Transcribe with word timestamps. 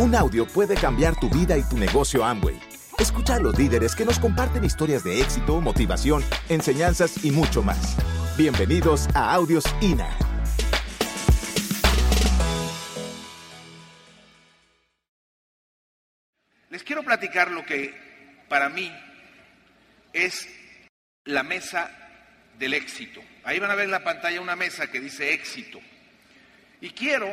Un 0.00 0.14
audio 0.14 0.46
puede 0.46 0.76
cambiar 0.76 1.14
tu 1.20 1.28
vida 1.28 1.58
y 1.58 1.62
tu 1.62 1.76
negocio 1.76 2.24
Amway. 2.24 2.58
Escucha 2.98 3.34
a 3.34 3.38
los 3.38 3.58
líderes 3.58 3.94
que 3.94 4.06
nos 4.06 4.18
comparten 4.18 4.64
historias 4.64 5.04
de 5.04 5.20
éxito, 5.20 5.60
motivación, 5.60 6.24
enseñanzas 6.48 7.22
y 7.22 7.30
mucho 7.30 7.62
más. 7.62 7.98
Bienvenidos 8.34 9.08
a 9.14 9.34
Audios 9.34 9.62
INA. 9.82 10.08
Les 16.70 16.82
quiero 16.82 17.02
platicar 17.02 17.50
lo 17.50 17.66
que 17.66 17.94
para 18.48 18.70
mí 18.70 18.90
es 20.14 20.48
la 21.26 21.42
mesa 21.42 21.90
del 22.58 22.72
éxito. 22.72 23.20
Ahí 23.44 23.58
van 23.58 23.70
a 23.70 23.74
ver 23.74 23.84
en 23.84 23.90
la 23.90 24.02
pantalla 24.02 24.40
una 24.40 24.56
mesa 24.56 24.90
que 24.90 24.98
dice 24.98 25.34
éxito. 25.34 25.78
Y 26.80 26.88
quiero, 26.88 27.30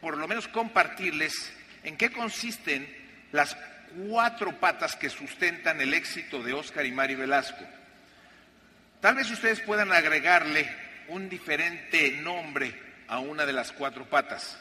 por 0.00 0.18
lo 0.18 0.26
menos, 0.26 0.48
compartirles 0.48 1.59
en 1.84 1.96
qué 1.96 2.10
consisten 2.10 2.88
las 3.32 3.56
cuatro 4.08 4.58
patas 4.58 4.96
que 4.96 5.10
sustentan 5.10 5.80
el 5.80 5.94
éxito 5.94 6.42
de 6.42 6.52
Oscar 6.52 6.86
y 6.86 6.92
Mari 6.92 7.14
Velasco. 7.14 7.64
Tal 9.00 9.14
vez 9.14 9.30
ustedes 9.30 9.60
puedan 9.60 9.92
agregarle 9.92 10.68
un 11.08 11.28
diferente 11.28 12.12
nombre 12.12 12.74
a 13.08 13.18
una 13.18 13.46
de 13.46 13.52
las 13.52 13.72
cuatro 13.72 14.04
patas. 14.08 14.58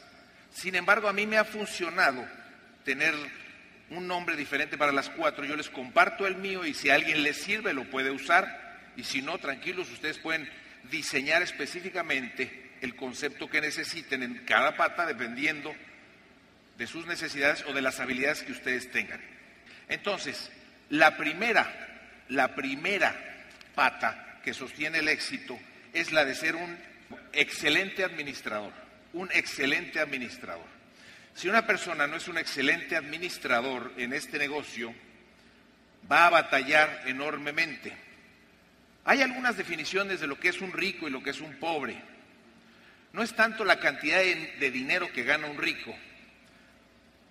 Sin 0.52 0.76
embargo, 0.76 1.08
a 1.08 1.14
mí 1.14 1.28
me 1.28 1.38
ha 1.38 1.44
funcionado 1.44 2.26
tener 2.84 3.14
un 3.92 4.08
nombre 4.08 4.36
diferente 4.36 4.78
para 4.78 4.92
las 4.92 5.10
cuatro. 5.10 5.46
Yo 5.46 5.56
les 5.56 5.70
comparto 5.70 6.26
el 6.26 6.38
mío 6.38 6.66
y 6.66 6.74
si 6.74 6.90
a 6.90 6.96
alguien 6.96 7.24
les 7.24 7.38
sirve 7.38 7.74
lo 7.74 7.84
puede 7.90 8.12
usar. 8.12 8.78
Y 8.96 9.04
si 9.04 9.22
no, 9.22 9.38
tranquilos, 9.38 9.92
ustedes 9.92 10.18
pueden 10.18 10.50
diseñar 10.90 11.42
específicamente 11.42 12.72
el 12.82 12.96
concepto 12.96 13.50
que 13.50 13.62
necesiten 13.62 14.24
en 14.24 14.46
cada 14.46 14.76
pata 14.76 15.06
dependiendo 15.06 15.76
de 16.80 16.88
sus 16.88 17.06
necesidades 17.06 17.64
o 17.68 17.74
de 17.74 17.84
las 17.84 18.00
habilidades 18.00 18.42
que 18.42 18.54
ustedes 18.54 18.90
tengan. 18.90 19.22
Entonces, 19.90 20.50
la 20.90 21.18
primera, 21.18 21.68
la 22.30 22.56
primera 22.56 23.16
pata 23.76 24.40
que 24.44 24.54
sostiene 24.54 25.00
el 25.00 25.10
éxito 25.10 25.60
es 25.94 26.12
la 26.12 26.26
de 26.26 26.34
ser 26.34 26.56
un 26.56 26.78
excelente 27.34 28.04
administrador, 28.04 28.74
un 29.14 29.30
excelente 29.32 30.00
administrador. 30.00 30.66
Si 31.36 31.48
una 31.48 31.68
persona 31.68 32.08
no 32.08 32.16
es 32.16 32.28
un 32.28 32.38
excelente 32.38 32.96
administrador 32.96 33.94
en 33.98 34.14
este 34.14 34.38
negocio, 34.38 34.94
va 36.12 36.28
a 36.28 36.32
batallar 36.32 37.04
enormemente. 37.06 37.96
Hay 39.06 39.22
algunas 39.22 39.58
definiciones 39.58 40.20
de 40.20 40.28
lo 40.28 40.40
que 40.40 40.50
es 40.50 40.62
un 40.62 40.72
rico 40.72 41.08
y 41.08 41.12
lo 41.12 41.22
que 41.24 41.32
es 41.32 41.42
un 41.42 41.56
pobre. 41.56 41.98
No 43.12 43.24
es 43.24 43.34
tanto 43.36 43.66
la 43.66 43.80
cantidad 43.80 44.20
de, 44.20 44.72
dinero 44.72 45.12
que 45.12 45.24
gana 45.24 45.48
un 45.48 45.58
rico, 45.58 45.96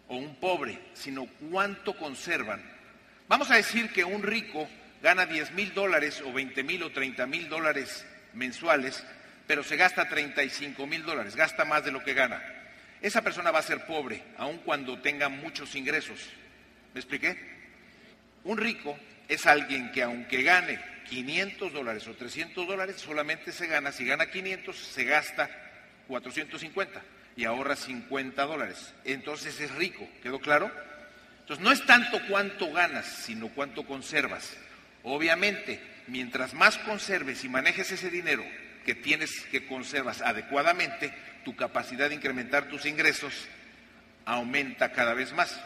o 0.09 0.17
un 0.17 0.37
pobre, 0.37 0.79
sino 0.95 1.27
cuánto 1.51 1.97
conservan. 1.97 2.63
Vamos 3.29 3.51
a 3.51 3.57
decir 3.57 3.91
que 3.91 4.05
un 4.05 4.23
rico 4.23 4.69
gana 5.03 5.27
10 5.27 5.53
mil 5.53 5.75
dólares 5.75 6.23
o 6.25 6.33
20 6.33 6.63
mil 6.63 6.83
o 6.83 6.91
30 6.91 7.27
mil 7.27 7.49
dólares 7.49 8.07
mensuales, 8.33 9.05
pero 9.47 9.63
se 9.63 9.77
gasta 9.77 10.09
35 10.09 10.87
mil 10.87 11.05
dólares, 11.05 11.37
gasta 11.37 11.65
más 11.65 11.85
de 11.85 11.93
lo 11.93 12.03
que 12.03 12.15
gana. 12.15 12.43
Esa 13.01 13.23
persona 13.23 13.51
va 13.51 13.61
a 13.61 13.63
ser 13.63 13.87
pobre, 13.87 14.23
aun 14.39 14.59
cuando 14.59 14.99
tenga 15.01 15.29
muchos 15.29 15.75
ingresos. 15.75 16.19
¿Me 16.95 17.01
expliqué? 17.01 17.39
Un 18.45 18.59
rico 18.59 18.99
es 19.29 19.47
alguien 19.47 19.93
que 19.93 20.03
aunque 20.03 20.43
gane 20.43 20.81
500 21.09 21.73
dólares 21.73 22.09
o 22.09 22.15
300 22.15 22.67
dólares, 22.67 22.97
solamente 22.97 23.53
se 23.53 23.67
gana, 23.67 23.93
si 23.93 24.05
gana 24.05 24.27
500, 24.31 24.77
se 24.77 25.05
gasta 25.05 25.49
450 26.09 27.18
y 27.39 27.45
ahorra 27.45 27.77
50 27.77 28.45
dólares. 28.47 28.93
Entonces 29.05 29.61
es 29.61 29.73
rico, 29.77 30.07
¿quedó 30.25 30.41
claro? 30.41 30.73
Entonces 31.43 31.65
no 31.65 31.71
es 31.71 31.87
tanto 31.87 32.21
cuánto 32.29 32.73
ganas, 32.73 33.07
sino 33.07 33.49
cuánto 33.51 33.87
conservas. 33.87 34.57
Obviamente, 35.05 35.81
mientras 36.09 36.53
más 36.53 36.77
conserves 36.79 37.45
y 37.45 37.49
manejes 37.49 37.93
ese 37.93 38.11
dinero 38.11 38.45
que 38.85 38.97
tienes 38.97 39.31
que 39.53 39.67
conservas 39.69 40.21
adecuadamente, 40.21 41.15
tu 41.45 41.55
capacidad 41.55 42.09
de 42.09 42.17
incrementar 42.17 42.69
tus 42.69 42.87
ingresos 42.87 43.47
aumenta 44.25 44.91
cada 44.91 45.15
vez 45.15 45.33
más. 45.33 45.61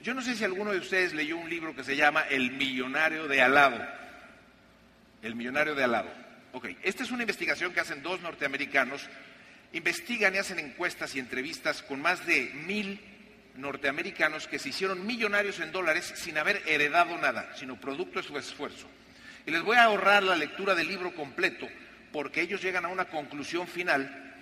Yo 0.00 0.14
no 0.14 0.22
sé 0.22 0.34
si 0.34 0.44
alguno 0.44 0.72
de 0.72 0.78
ustedes 0.78 1.12
leyó 1.12 1.36
un 1.36 1.50
libro 1.50 1.76
que 1.76 1.84
se 1.84 1.94
llama 1.94 2.22
El 2.30 2.52
millonario 2.52 3.28
de 3.28 3.42
alado. 3.42 3.86
El 5.20 5.34
millonario 5.34 5.74
de 5.74 5.84
alado. 5.84 6.08
Ok, 6.52 6.68
esta 6.82 7.02
es 7.02 7.10
una 7.10 7.24
investigación 7.24 7.74
que 7.74 7.80
hacen 7.80 8.02
dos 8.02 8.22
norteamericanos 8.22 9.06
investigan 9.74 10.34
y 10.34 10.38
hacen 10.38 10.60
encuestas 10.60 11.14
y 11.14 11.18
entrevistas 11.18 11.82
con 11.82 12.00
más 12.00 12.24
de 12.26 12.50
mil 12.66 13.00
norteamericanos 13.56 14.46
que 14.46 14.60
se 14.60 14.68
hicieron 14.68 15.04
millonarios 15.04 15.58
en 15.58 15.72
dólares 15.72 16.14
sin 16.16 16.38
haber 16.38 16.62
heredado 16.66 17.18
nada, 17.18 17.52
sino 17.56 17.78
producto 17.78 18.20
de 18.20 18.26
su 18.26 18.38
esfuerzo. 18.38 18.88
Y 19.46 19.50
les 19.50 19.62
voy 19.62 19.76
a 19.76 19.84
ahorrar 19.84 20.22
la 20.22 20.36
lectura 20.36 20.76
del 20.76 20.88
libro 20.88 21.12
completo 21.14 21.68
porque 22.12 22.40
ellos 22.40 22.62
llegan 22.62 22.84
a 22.84 22.88
una 22.88 23.06
conclusión 23.06 23.66
final 23.66 24.34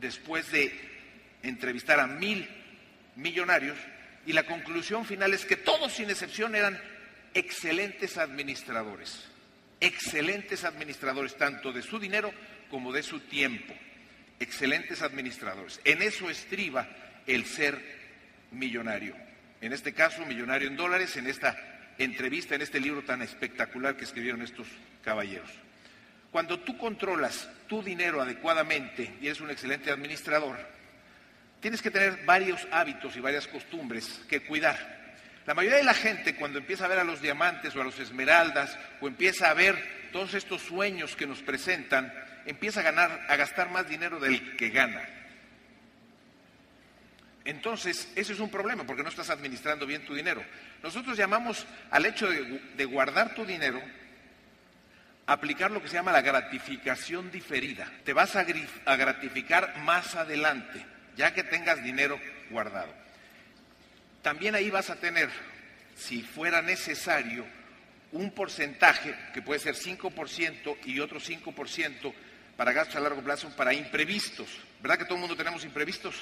después 0.00 0.50
de 0.50 0.72
entrevistar 1.44 2.00
a 2.00 2.08
mil 2.08 2.48
millonarios 3.14 3.78
y 4.26 4.32
la 4.32 4.42
conclusión 4.42 5.04
final 5.04 5.32
es 5.32 5.46
que 5.46 5.56
todos 5.56 5.92
sin 5.92 6.10
excepción 6.10 6.56
eran 6.56 6.80
excelentes 7.32 8.18
administradores, 8.18 9.24
excelentes 9.80 10.64
administradores 10.64 11.36
tanto 11.36 11.72
de 11.72 11.82
su 11.82 12.00
dinero 12.00 12.32
como 12.70 12.92
de 12.92 13.04
su 13.04 13.20
tiempo 13.20 13.72
excelentes 14.40 15.02
administradores. 15.02 15.80
En 15.84 16.02
eso 16.02 16.28
estriba 16.30 16.88
el 17.26 17.44
ser 17.44 17.78
millonario. 18.50 19.14
En 19.60 19.72
este 19.72 19.92
caso, 19.92 20.24
millonario 20.24 20.68
en 20.68 20.76
dólares, 20.76 21.16
en 21.16 21.26
esta 21.26 21.56
entrevista, 21.98 22.54
en 22.54 22.62
este 22.62 22.80
libro 22.80 23.02
tan 23.02 23.22
espectacular 23.22 23.96
que 23.96 24.04
escribieron 24.04 24.42
estos 24.42 24.66
caballeros. 25.04 25.50
Cuando 26.30 26.60
tú 26.60 26.78
controlas 26.78 27.48
tu 27.68 27.82
dinero 27.82 28.22
adecuadamente 28.22 29.14
y 29.20 29.26
eres 29.26 29.40
un 29.40 29.50
excelente 29.50 29.90
administrador, 29.90 30.56
tienes 31.60 31.82
que 31.82 31.90
tener 31.90 32.24
varios 32.24 32.66
hábitos 32.70 33.16
y 33.16 33.20
varias 33.20 33.46
costumbres 33.46 34.20
que 34.28 34.40
cuidar. 34.40 35.00
La 35.46 35.54
mayoría 35.54 35.78
de 35.78 35.84
la 35.84 35.94
gente 35.94 36.36
cuando 36.36 36.58
empieza 36.58 36.84
a 36.84 36.88
ver 36.88 37.00
a 37.00 37.04
los 37.04 37.20
diamantes 37.20 37.74
o 37.74 37.80
a 37.80 37.84
los 37.84 37.98
esmeraldas 37.98 38.78
o 39.00 39.08
empieza 39.08 39.50
a 39.50 39.54
ver 39.54 40.08
todos 40.12 40.34
estos 40.34 40.62
sueños 40.62 41.16
que 41.16 41.26
nos 41.26 41.42
presentan, 41.42 42.12
empieza 42.46 42.80
a 42.80 42.84
ganar, 42.84 43.26
a 43.28 43.36
gastar 43.36 43.70
más 43.70 43.88
dinero 43.88 44.18
del 44.18 44.56
que 44.56 44.70
gana. 44.70 45.02
Entonces, 47.44 48.08
ese 48.14 48.32
es 48.32 48.40
un 48.40 48.50
problema 48.50 48.84
porque 48.84 49.02
no 49.02 49.08
estás 49.08 49.30
administrando 49.30 49.86
bien 49.86 50.04
tu 50.04 50.14
dinero. 50.14 50.44
Nosotros 50.82 51.16
llamamos 51.16 51.66
al 51.90 52.06
hecho 52.06 52.28
de, 52.28 52.84
guardar 52.84 53.34
tu 53.34 53.44
dinero, 53.44 53.80
aplicar 55.26 55.70
lo 55.70 55.82
que 55.82 55.88
se 55.88 55.94
llama 55.94 56.12
la 56.12 56.20
gratificación 56.20 57.30
diferida. 57.30 57.90
Te 58.04 58.12
vas 58.12 58.36
a, 58.36 58.44
a 58.84 58.96
gratificar 58.96 59.78
más 59.78 60.14
adelante, 60.14 60.84
ya 61.16 61.32
que 61.32 61.42
tengas 61.42 61.82
dinero 61.82 62.20
guardado. 62.50 62.94
También 64.22 64.54
ahí 64.54 64.68
vas 64.70 64.90
a 64.90 64.96
tener, 64.96 65.30
si 65.96 66.22
fuera 66.22 66.60
necesario, 66.60 67.46
un 68.12 68.32
porcentaje, 68.32 69.14
que 69.32 69.40
puede 69.40 69.60
ser 69.60 69.74
5% 69.74 70.76
y 70.84 71.00
otro 71.00 71.20
5%, 71.20 72.12
para 72.60 72.74
gastos 72.74 72.96
a 72.96 73.00
largo 73.00 73.22
plazo, 73.22 73.48
para 73.56 73.72
imprevistos. 73.72 74.50
¿Verdad 74.82 74.98
que 74.98 75.04
todo 75.06 75.14
el 75.14 75.20
mundo 75.20 75.34
tenemos 75.34 75.64
imprevistos? 75.64 76.14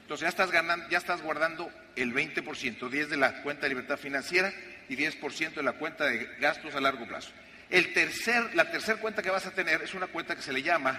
Entonces 0.00 0.22
ya 0.22 0.30
estás 0.30 0.50
ganando, 0.50 0.88
ya 0.88 0.96
estás 0.96 1.20
guardando 1.20 1.70
el 1.96 2.14
20%, 2.14 2.88
10 2.88 3.10
de 3.10 3.16
la 3.18 3.42
cuenta 3.42 3.64
de 3.64 3.68
libertad 3.68 3.98
financiera 3.98 4.54
y 4.88 4.96
10% 4.96 5.52
de 5.52 5.62
la 5.62 5.74
cuenta 5.74 6.06
de 6.06 6.34
gastos 6.40 6.74
a 6.74 6.80
largo 6.80 7.06
plazo. 7.06 7.28
El 7.68 7.92
tercer, 7.92 8.54
la 8.54 8.70
tercera 8.70 8.98
cuenta 8.98 9.20
que 9.20 9.28
vas 9.28 9.44
a 9.44 9.50
tener 9.50 9.82
es 9.82 9.92
una 9.92 10.06
cuenta 10.06 10.34
que 10.34 10.40
se 10.40 10.54
le 10.54 10.62
llama 10.62 10.98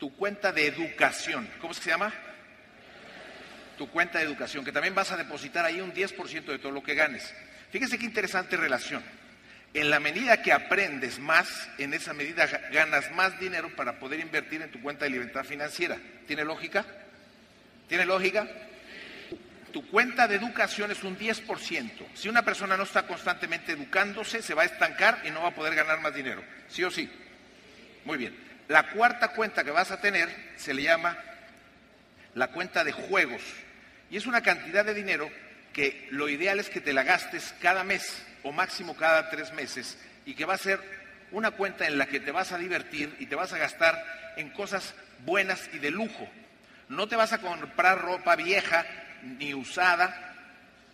tu 0.00 0.12
cuenta 0.16 0.50
de 0.50 0.66
educación. 0.66 1.48
¿Cómo 1.60 1.70
es 1.70 1.78
que 1.78 1.84
se 1.84 1.90
llama? 1.90 2.12
Tu 3.78 3.88
cuenta 3.90 4.18
de 4.18 4.24
educación, 4.24 4.64
que 4.64 4.72
también 4.72 4.96
vas 4.96 5.12
a 5.12 5.16
depositar 5.16 5.64
ahí 5.64 5.80
un 5.80 5.94
10% 5.94 6.46
de 6.46 6.58
todo 6.58 6.72
lo 6.72 6.82
que 6.82 6.96
ganes. 6.96 7.32
Fíjense 7.70 7.96
qué 7.96 8.06
interesante 8.06 8.56
relación. 8.56 9.04
En 9.74 9.90
la 9.90 9.98
medida 9.98 10.40
que 10.40 10.52
aprendes 10.52 11.18
más, 11.18 11.68
en 11.78 11.94
esa 11.94 12.14
medida 12.14 12.46
ganas 12.70 13.10
más 13.10 13.38
dinero 13.40 13.74
para 13.74 13.98
poder 13.98 14.20
invertir 14.20 14.62
en 14.62 14.70
tu 14.70 14.80
cuenta 14.80 15.04
de 15.04 15.10
libertad 15.10 15.42
financiera. 15.42 15.98
¿Tiene 16.28 16.44
lógica? 16.44 16.86
¿Tiene 17.88 18.06
lógica? 18.06 18.46
Tu 19.72 19.84
cuenta 19.88 20.28
de 20.28 20.36
educación 20.36 20.92
es 20.92 21.02
un 21.02 21.18
10%. 21.18 21.90
Si 22.14 22.28
una 22.28 22.44
persona 22.44 22.76
no 22.76 22.84
está 22.84 23.08
constantemente 23.08 23.72
educándose, 23.72 24.42
se 24.42 24.54
va 24.54 24.62
a 24.62 24.66
estancar 24.66 25.20
y 25.24 25.30
no 25.30 25.42
va 25.42 25.48
a 25.48 25.54
poder 25.54 25.74
ganar 25.74 26.00
más 26.00 26.14
dinero. 26.14 26.44
¿Sí 26.68 26.84
o 26.84 26.90
sí? 26.92 27.10
Muy 28.04 28.16
bien. 28.16 28.38
La 28.68 28.90
cuarta 28.92 29.32
cuenta 29.32 29.64
que 29.64 29.72
vas 29.72 29.90
a 29.90 30.00
tener 30.00 30.28
se 30.56 30.72
le 30.72 30.84
llama 30.84 31.18
la 32.34 32.48
cuenta 32.52 32.84
de 32.84 32.92
juegos. 32.92 33.42
Y 34.08 34.16
es 34.16 34.26
una 34.26 34.40
cantidad 34.40 34.84
de 34.84 34.94
dinero 34.94 35.28
que 35.74 36.06
lo 36.10 36.28
ideal 36.30 36.60
es 36.60 36.70
que 36.70 36.80
te 36.80 36.94
la 36.94 37.02
gastes 37.02 37.54
cada 37.60 37.84
mes 37.84 38.24
o 38.42 38.52
máximo 38.52 38.96
cada 38.96 39.28
tres 39.28 39.52
meses 39.52 39.98
y 40.24 40.34
que 40.34 40.46
va 40.46 40.54
a 40.54 40.58
ser 40.58 40.80
una 41.32 41.50
cuenta 41.50 41.86
en 41.86 41.98
la 41.98 42.06
que 42.06 42.20
te 42.20 42.30
vas 42.30 42.52
a 42.52 42.58
divertir 42.58 43.14
y 43.18 43.26
te 43.26 43.34
vas 43.34 43.52
a 43.52 43.58
gastar 43.58 44.02
en 44.36 44.50
cosas 44.50 44.94
buenas 45.26 45.68
y 45.72 45.78
de 45.78 45.90
lujo. 45.90 46.28
No 46.88 47.08
te 47.08 47.16
vas 47.16 47.32
a 47.32 47.40
comprar 47.40 48.00
ropa 48.00 48.36
vieja 48.36 48.86
ni 49.22 49.52
usada, 49.52 50.34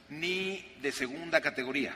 ni 0.08 0.76
de 0.80 0.92
segunda 0.92 1.40
categoría. 1.40 1.94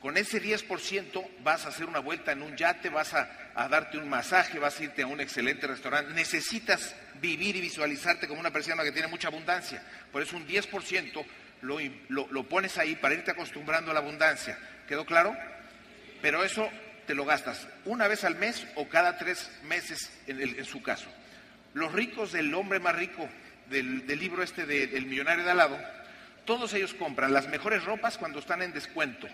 Con 0.00 0.16
ese 0.16 0.42
10% 0.42 1.28
vas 1.42 1.64
a 1.64 1.68
hacer 1.68 1.86
una 1.86 2.00
vuelta 2.00 2.32
en 2.32 2.42
un 2.42 2.56
yate, 2.56 2.90
vas 2.90 3.14
a, 3.14 3.30
a, 3.54 3.68
darte 3.68 3.98
un 3.98 4.08
masaje, 4.08 4.58
vas 4.58 4.78
a 4.78 4.84
irte 4.84 5.02
a 5.02 5.06
un 5.06 5.20
excelente 5.20 5.66
restaurante. 5.66 6.12
Necesitas 6.12 6.94
vivir 7.20 7.56
y 7.56 7.60
visualizarte 7.60 8.26
como 8.26 8.40
una 8.40 8.52
persona 8.52 8.82
que 8.82 8.92
tiene 8.92 9.08
mucha 9.08 9.28
abundancia. 9.28 9.82
Por 10.12 10.22
eso 10.22 10.36
un 10.36 10.46
10% 10.46 11.24
lo, 11.66 11.78
lo, 12.08 12.28
lo 12.30 12.48
pones 12.48 12.78
ahí 12.78 12.96
para 12.96 13.14
irte 13.14 13.32
acostumbrando 13.32 13.90
a 13.90 13.94
la 13.94 14.00
abundancia. 14.00 14.58
¿Quedó 14.88 15.04
claro? 15.04 15.36
Pero 16.22 16.44
eso 16.44 16.70
te 17.06 17.14
lo 17.14 17.24
gastas 17.24 17.66
una 17.84 18.08
vez 18.08 18.24
al 18.24 18.36
mes 18.36 18.66
o 18.74 18.88
cada 18.88 19.16
tres 19.16 19.50
meses 19.64 20.10
en, 20.26 20.64
su 20.64 20.82
caso. 20.82 21.08
Los 21.74 21.92
ricos 21.92 22.32
del 22.32 22.52
hombre 22.54 22.80
más 22.80 22.96
rico 22.96 23.28
del, 23.70 24.06
del 24.06 24.18
libro 24.18 24.42
este 24.42 24.66
del 24.66 24.90
de, 24.90 25.00
millonario 25.02 25.44
de 25.44 25.50
al 25.50 25.56
lado, 25.56 25.78
todos 26.44 26.72
ellos 26.74 26.94
compran 26.94 27.32
las 27.32 27.48
mejores 27.48 27.84
ropas 27.84 28.18
cuando 28.18 28.38
están 28.38 28.62
en 28.62 28.72
descuento, 28.72 29.28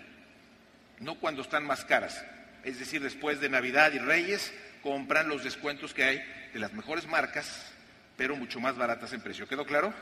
no 0.99 1.15
cuando 1.15 1.41
están 1.41 1.65
más 1.65 1.85
caras. 1.85 2.23
Es 2.63 2.79
decir, 2.79 3.01
después 3.01 3.39
de 3.39 3.49
Navidad 3.49 3.91
y 3.93 3.99
Reyes, 3.99 4.53
compran 4.81 5.27
los 5.27 5.43
descuentos 5.43 5.93
que 5.93 6.03
hay 6.03 6.23
de 6.53 6.59
las 6.59 6.73
mejores 6.73 7.07
marcas, 7.07 7.71
pero 8.17 8.35
mucho 8.35 8.59
más 8.59 8.77
baratas 8.77 9.13
en 9.13 9.21
precio. 9.21 9.47
¿Quedó 9.47 9.65
claro? 9.65 9.93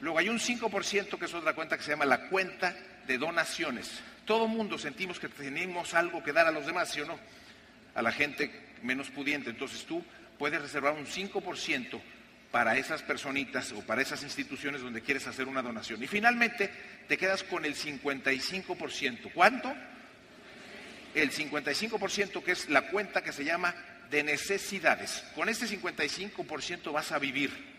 Luego 0.00 0.18
hay 0.18 0.28
un 0.28 0.38
5% 0.38 1.18
que 1.18 1.24
es 1.24 1.34
otra 1.34 1.54
cuenta 1.54 1.76
que 1.76 1.82
se 1.82 1.90
llama 1.90 2.04
la 2.04 2.28
cuenta 2.28 2.76
de 3.06 3.18
donaciones. 3.18 4.00
Todo 4.24 4.48
mundo 4.48 4.78
sentimos 4.78 5.18
que 5.18 5.28
tenemos 5.28 5.94
algo 5.94 6.22
que 6.22 6.32
dar 6.32 6.46
a 6.46 6.50
los 6.50 6.66
demás, 6.66 6.90
¿sí 6.90 7.00
o 7.00 7.06
no? 7.06 7.18
A 7.94 8.02
la 8.02 8.12
gente 8.12 8.50
menos 8.82 9.10
pudiente. 9.10 9.50
Entonces 9.50 9.84
tú 9.84 10.04
puedes 10.38 10.60
reservar 10.60 10.92
un 10.92 11.06
5% 11.06 12.00
para 12.50 12.76
esas 12.76 13.02
personitas 13.02 13.72
o 13.72 13.80
para 13.82 14.02
esas 14.02 14.22
instituciones 14.22 14.82
donde 14.82 15.02
quieres 15.02 15.26
hacer 15.26 15.48
una 15.48 15.62
donación. 15.62 16.02
Y 16.02 16.06
finalmente 16.06 16.70
te 17.08 17.16
quedas 17.16 17.42
con 17.42 17.64
el 17.64 17.74
55%. 17.74 19.32
¿Cuánto? 19.32 19.74
El 21.14 21.30
55% 21.30 22.42
que 22.42 22.52
es 22.52 22.68
la 22.68 22.88
cuenta 22.88 23.22
que 23.22 23.32
se 23.32 23.44
llama 23.44 23.74
de 24.10 24.22
necesidades. 24.22 25.24
Con 25.34 25.48
este 25.48 25.66
55% 25.66 26.92
vas 26.92 27.12
a 27.12 27.18
vivir. 27.18 27.75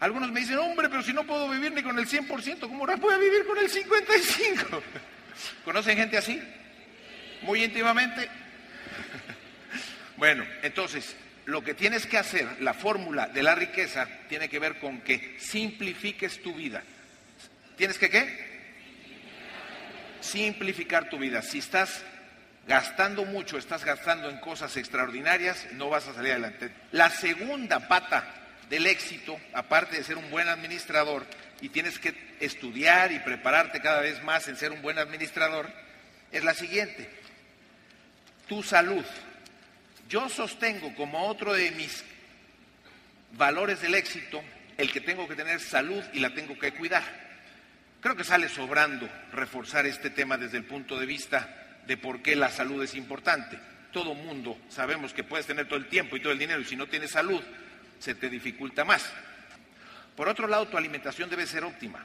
Algunos 0.00 0.32
me 0.32 0.40
dicen, 0.40 0.56
hombre, 0.58 0.88
pero 0.88 1.02
si 1.02 1.12
no 1.12 1.24
puedo 1.24 1.46
vivir 1.50 1.72
ni 1.72 1.82
con 1.82 1.98
el 1.98 2.08
100%, 2.08 2.60
¿cómo 2.60 2.80
ahora 2.80 2.96
puedo 2.96 3.18
vivir 3.18 3.44
con 3.46 3.58
el 3.58 3.70
55%? 3.70 4.82
¿Conocen 5.64 5.98
gente 5.98 6.16
así? 6.16 6.42
Muy 7.42 7.62
íntimamente. 7.62 8.28
Bueno, 10.16 10.44
entonces, 10.60 11.16
lo 11.46 11.64
que 11.64 11.72
tienes 11.72 12.04
que 12.04 12.18
hacer, 12.18 12.60
la 12.60 12.74
fórmula 12.74 13.28
de 13.28 13.42
la 13.42 13.54
riqueza, 13.54 14.06
tiene 14.28 14.50
que 14.50 14.58
ver 14.58 14.78
con 14.78 15.00
que 15.00 15.38
simplifiques 15.40 16.42
tu 16.42 16.52
vida. 16.52 16.82
¿Tienes 17.78 17.96
que 17.96 18.10
qué? 18.10 18.50
Simplificar 20.20 21.08
tu 21.08 21.16
vida. 21.16 21.40
Si 21.40 21.60
estás 21.60 22.04
gastando 22.68 23.24
mucho, 23.24 23.56
estás 23.56 23.82
gastando 23.82 24.28
en 24.28 24.40
cosas 24.40 24.76
extraordinarias, 24.76 25.68
no 25.72 25.88
vas 25.88 26.06
a 26.06 26.12
salir 26.12 26.32
adelante. 26.32 26.70
La 26.92 27.08
segunda 27.08 27.88
pata 27.88 28.39
del 28.70 28.86
éxito, 28.86 29.38
aparte 29.52 29.96
de 29.96 30.04
ser 30.04 30.16
un 30.16 30.30
buen 30.30 30.48
administrador, 30.48 31.26
y 31.60 31.68
tienes 31.68 31.98
que 31.98 32.14
estudiar 32.38 33.12
y 33.12 33.18
prepararte 33.18 33.80
cada 33.80 34.00
vez 34.00 34.22
más 34.22 34.48
en 34.48 34.56
ser 34.56 34.72
un 34.72 34.80
buen 34.80 34.98
administrador, 34.98 35.70
es 36.30 36.44
la 36.44 36.54
siguiente. 36.54 37.10
Tu 38.46 38.62
salud. 38.62 39.04
Yo 40.08 40.28
sostengo 40.28 40.94
como 40.94 41.26
otro 41.26 41.52
de 41.52 41.72
mis 41.72 42.04
valores 43.32 43.82
del 43.82 43.94
éxito 43.94 44.42
el 44.78 44.90
que 44.90 45.00
tengo 45.00 45.28
que 45.28 45.36
tener 45.36 45.60
salud 45.60 46.02
y 46.12 46.20
la 46.20 46.32
tengo 46.32 46.58
que 46.58 46.72
cuidar. 46.72 47.02
Creo 48.00 48.16
que 48.16 48.24
sale 48.24 48.48
sobrando 48.48 49.08
reforzar 49.32 49.84
este 49.84 50.10
tema 50.10 50.38
desde 50.38 50.56
el 50.56 50.64
punto 50.64 50.98
de 50.98 51.06
vista 51.06 51.80
de 51.86 51.96
por 51.96 52.22
qué 52.22 52.34
la 52.34 52.48
salud 52.48 52.82
es 52.82 52.94
importante. 52.94 53.58
Todo 53.92 54.14
mundo 54.14 54.58
sabemos 54.68 55.12
que 55.12 55.24
puedes 55.24 55.46
tener 55.46 55.66
todo 55.66 55.78
el 55.78 55.88
tiempo 55.88 56.16
y 56.16 56.20
todo 56.20 56.32
el 56.32 56.38
dinero 56.38 56.60
y 56.60 56.64
si 56.64 56.76
no 56.76 56.86
tienes 56.86 57.10
salud 57.10 57.42
se 58.00 58.16
te 58.16 58.28
dificulta 58.28 58.84
más. 58.84 59.08
Por 60.16 60.28
otro 60.28 60.48
lado, 60.48 60.66
tu 60.66 60.76
alimentación 60.76 61.30
debe 61.30 61.46
ser 61.46 61.62
óptima. 61.62 62.04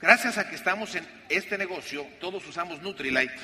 Gracias 0.00 0.38
a 0.38 0.48
que 0.48 0.56
estamos 0.56 0.94
en 0.94 1.06
este 1.28 1.58
negocio, 1.58 2.06
todos 2.20 2.46
usamos 2.46 2.80
Nutrilite 2.80 3.36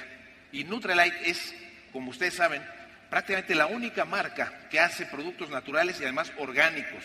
y 0.52 0.64
Nutrilite 0.64 1.28
es, 1.31 1.55
como 1.93 2.11
ustedes 2.11 2.32
saben, 2.32 2.62
prácticamente 3.11 3.55
la 3.55 3.67
única 3.67 4.06
marca 4.06 4.67
que 4.70 4.81
hace 4.81 5.05
productos 5.05 5.50
naturales 5.50 6.00
y 6.00 6.05
además 6.05 6.32
orgánicos. 6.38 7.05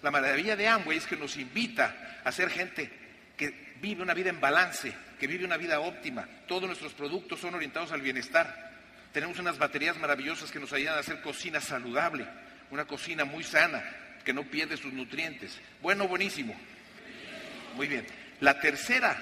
La 0.00 0.10
maravilla 0.10 0.56
de 0.56 0.66
Amway 0.66 0.96
es 0.96 1.06
que 1.06 1.16
nos 1.16 1.36
invita 1.36 2.20
a 2.24 2.32
ser 2.32 2.48
gente 2.48 2.90
que 3.36 3.74
vive 3.82 4.02
una 4.02 4.14
vida 4.14 4.30
en 4.30 4.40
balance, 4.40 4.94
que 5.18 5.26
vive 5.26 5.44
una 5.44 5.56
vida 5.56 5.80
óptima. 5.80 6.26
Todos 6.46 6.64
nuestros 6.64 6.94
productos 6.94 7.40
son 7.40 7.54
orientados 7.54 7.92
al 7.92 8.00
bienestar. 8.00 8.72
Tenemos 9.12 9.38
unas 9.38 9.58
baterías 9.58 9.98
maravillosas 9.98 10.50
que 10.50 10.60
nos 10.60 10.72
ayudan 10.72 10.94
a 10.94 11.00
hacer 11.00 11.20
cocina 11.20 11.60
saludable, 11.60 12.26
una 12.70 12.84
cocina 12.84 13.24
muy 13.24 13.44
sana, 13.44 13.82
que 14.24 14.32
no 14.32 14.44
pierde 14.44 14.76
sus 14.76 14.92
nutrientes. 14.92 15.58
Bueno, 15.80 16.06
buenísimo. 16.06 16.54
Muy 17.74 17.86
bien. 17.86 18.06
La 18.40 18.60
tercera 18.60 19.16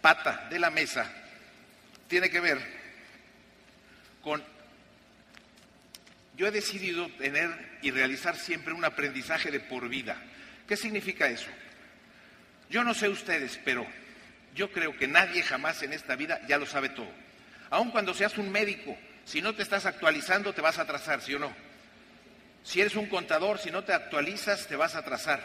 pata 0.00 0.48
de 0.50 0.58
la 0.58 0.70
mesa 0.70 1.10
tiene 2.08 2.30
que 2.30 2.40
ver 2.40 2.58
con 4.22 4.42
yo 6.36 6.46
he 6.46 6.50
decidido 6.50 7.06
tener 7.18 7.50
y 7.82 7.90
realizar 7.90 8.34
siempre 8.34 8.72
un 8.72 8.84
aprendizaje 8.84 9.50
de 9.50 9.60
por 9.60 9.88
vida. 9.90 10.16
¿Qué 10.66 10.74
significa 10.74 11.28
eso? 11.28 11.50
Yo 12.70 12.82
no 12.82 12.94
sé 12.94 13.10
ustedes, 13.10 13.60
pero 13.62 13.86
yo 14.54 14.72
creo 14.72 14.96
que 14.96 15.06
nadie 15.06 15.42
jamás 15.42 15.82
en 15.82 15.92
esta 15.92 16.16
vida 16.16 16.40
ya 16.48 16.56
lo 16.56 16.64
sabe 16.64 16.88
todo. 16.88 17.10
Aun 17.68 17.90
cuando 17.90 18.14
seas 18.14 18.38
un 18.38 18.50
médico, 18.50 18.96
si 19.26 19.42
no 19.42 19.54
te 19.54 19.62
estás 19.62 19.84
actualizando 19.84 20.54
te 20.54 20.62
vas 20.62 20.78
a 20.78 20.82
atrasar, 20.82 21.20
¿sí 21.20 21.34
o 21.34 21.38
no? 21.38 21.54
Si 22.62 22.80
eres 22.80 22.94
un 22.94 23.06
contador, 23.06 23.58
si 23.58 23.70
no 23.70 23.84
te 23.84 23.92
actualizas 23.92 24.66
te 24.66 24.76
vas 24.76 24.94
a 24.94 24.98
atrasar. 24.98 25.40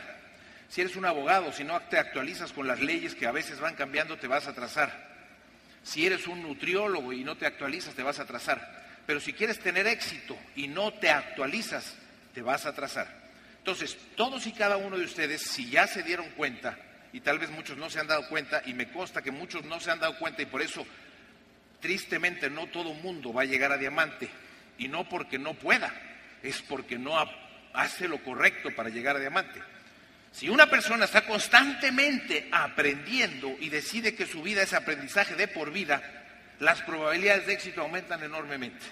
Si 0.70 0.82
eres 0.82 0.96
un 0.96 1.06
abogado, 1.06 1.54
si 1.54 1.64
no 1.64 1.80
te 1.82 1.98
actualizas 1.98 2.52
con 2.52 2.68
las 2.68 2.80
leyes 2.80 3.16
que 3.16 3.28
a 3.28 3.32
veces 3.32 3.60
van 3.60 3.76
cambiando, 3.76 4.18
te 4.18 4.28
vas 4.28 4.48
a 4.48 4.52
atrasar. 4.52 5.16
Si 5.84 6.06
eres 6.06 6.28
un 6.28 6.42
nutriólogo 6.42 7.14
y 7.14 7.24
no 7.24 7.38
te 7.38 7.46
actualizas, 7.46 7.94
te 7.94 8.04
vas 8.04 8.20
a 8.20 8.24
atrasar. 8.24 8.84
Pero 9.06 9.20
si 9.20 9.34
quieres 9.34 9.60
tener 9.60 9.86
éxito 9.86 10.36
y 10.56 10.68
no 10.68 10.94
te 10.94 11.10
actualizas, 11.10 11.96
te 12.34 12.42
vas 12.42 12.66
a 12.66 12.70
atrasar. 12.70 13.08
Entonces, 13.60 13.98
todos 14.16 14.46
y 14.48 14.52
cada 14.52 14.78
uno 14.78 14.98
de 14.98 15.06
ustedes, 15.06 15.42
si 15.44 15.70
ya 15.70 15.88
se 15.88 16.04
dieron 16.04 16.30
cuenta, 16.32 16.78
y 17.14 17.22
tal 17.22 17.40
vez 17.40 17.50
muchos 17.50 17.78
no 17.78 17.90
se 17.90 18.00
han 18.00 18.08
dado 18.08 18.28
cuenta, 18.28 18.62
y 18.66 18.74
me 18.74 18.92
consta 18.92 19.22
que 19.22 19.32
muchos 19.32 19.64
no 19.64 19.80
se 19.80 19.92
han 19.92 20.00
dado 20.00 20.18
cuenta, 20.18 20.42
y 20.42 20.48
por 20.48 20.62
eso, 20.62 20.86
tristemente, 21.80 22.50
no 22.50 22.68
todo 22.68 22.94
mundo 22.94 23.32
va 23.32 23.44
a 23.44 23.46
llegar 23.46 23.72
a 23.72 23.78
diamante, 23.78 24.30
y 24.78 24.88
no 24.88 25.08
porque 25.08 25.40
no 25.40 25.54
pueda, 25.54 25.94
es 26.46 26.62
porque 26.62 26.98
no 26.98 27.14
hace 27.74 28.08
lo 28.08 28.24
correcto 28.24 28.70
para 28.76 28.90
llegar 28.90 29.16
a 29.16 29.20
diamante. 29.20 29.62
Si 30.32 30.50
una 30.50 30.70
persona 30.70 31.06
está 31.06 31.26
constantemente 31.26 32.50
aprendiendo 32.52 33.56
y 33.60 33.70
decide 33.70 34.16
que 34.16 34.26
su 34.26 34.42
vida 34.42 34.64
es 34.64 34.74
aprendizaje 34.74 35.36
de 35.36 35.48
por 35.48 35.72
vida, 35.72 36.02
las 36.60 36.82
probabilidades 36.82 37.48
de 37.48 37.54
éxito 37.54 37.82
aumentan 37.82 38.22
enormemente. 38.24 38.86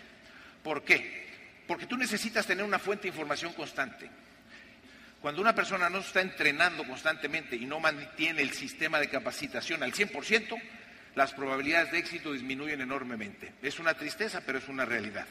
¿Por 0.63 0.83
qué? 0.83 1.27
Porque 1.67 1.85
tú 1.85 1.97
necesitas 1.97 2.45
tener 2.45 2.63
una 2.63 2.79
fuente 2.79 3.03
de 3.03 3.09
información 3.09 3.53
constante. 3.53 4.09
Cuando 5.21 5.41
una 5.41 5.55
persona 5.55 5.89
no 5.89 5.99
está 5.99 6.21
entrenando 6.21 6.83
constantemente 6.85 7.55
y 7.55 7.65
no 7.65 7.79
mantiene 7.79 8.41
el 8.41 8.51
sistema 8.51 8.99
de 8.99 9.09
capacitación 9.09 9.83
al 9.83 9.93
100%, 9.93 10.61
las 11.15 11.33
probabilidades 11.33 11.91
de 11.91 11.99
éxito 11.99 12.33
disminuyen 12.33 12.81
enormemente. 12.81 13.53
Es 13.61 13.79
una 13.79 13.93
tristeza, 13.93 14.41
pero 14.45 14.57
es 14.57 14.67
una 14.67 14.85
realidad. 14.85 15.25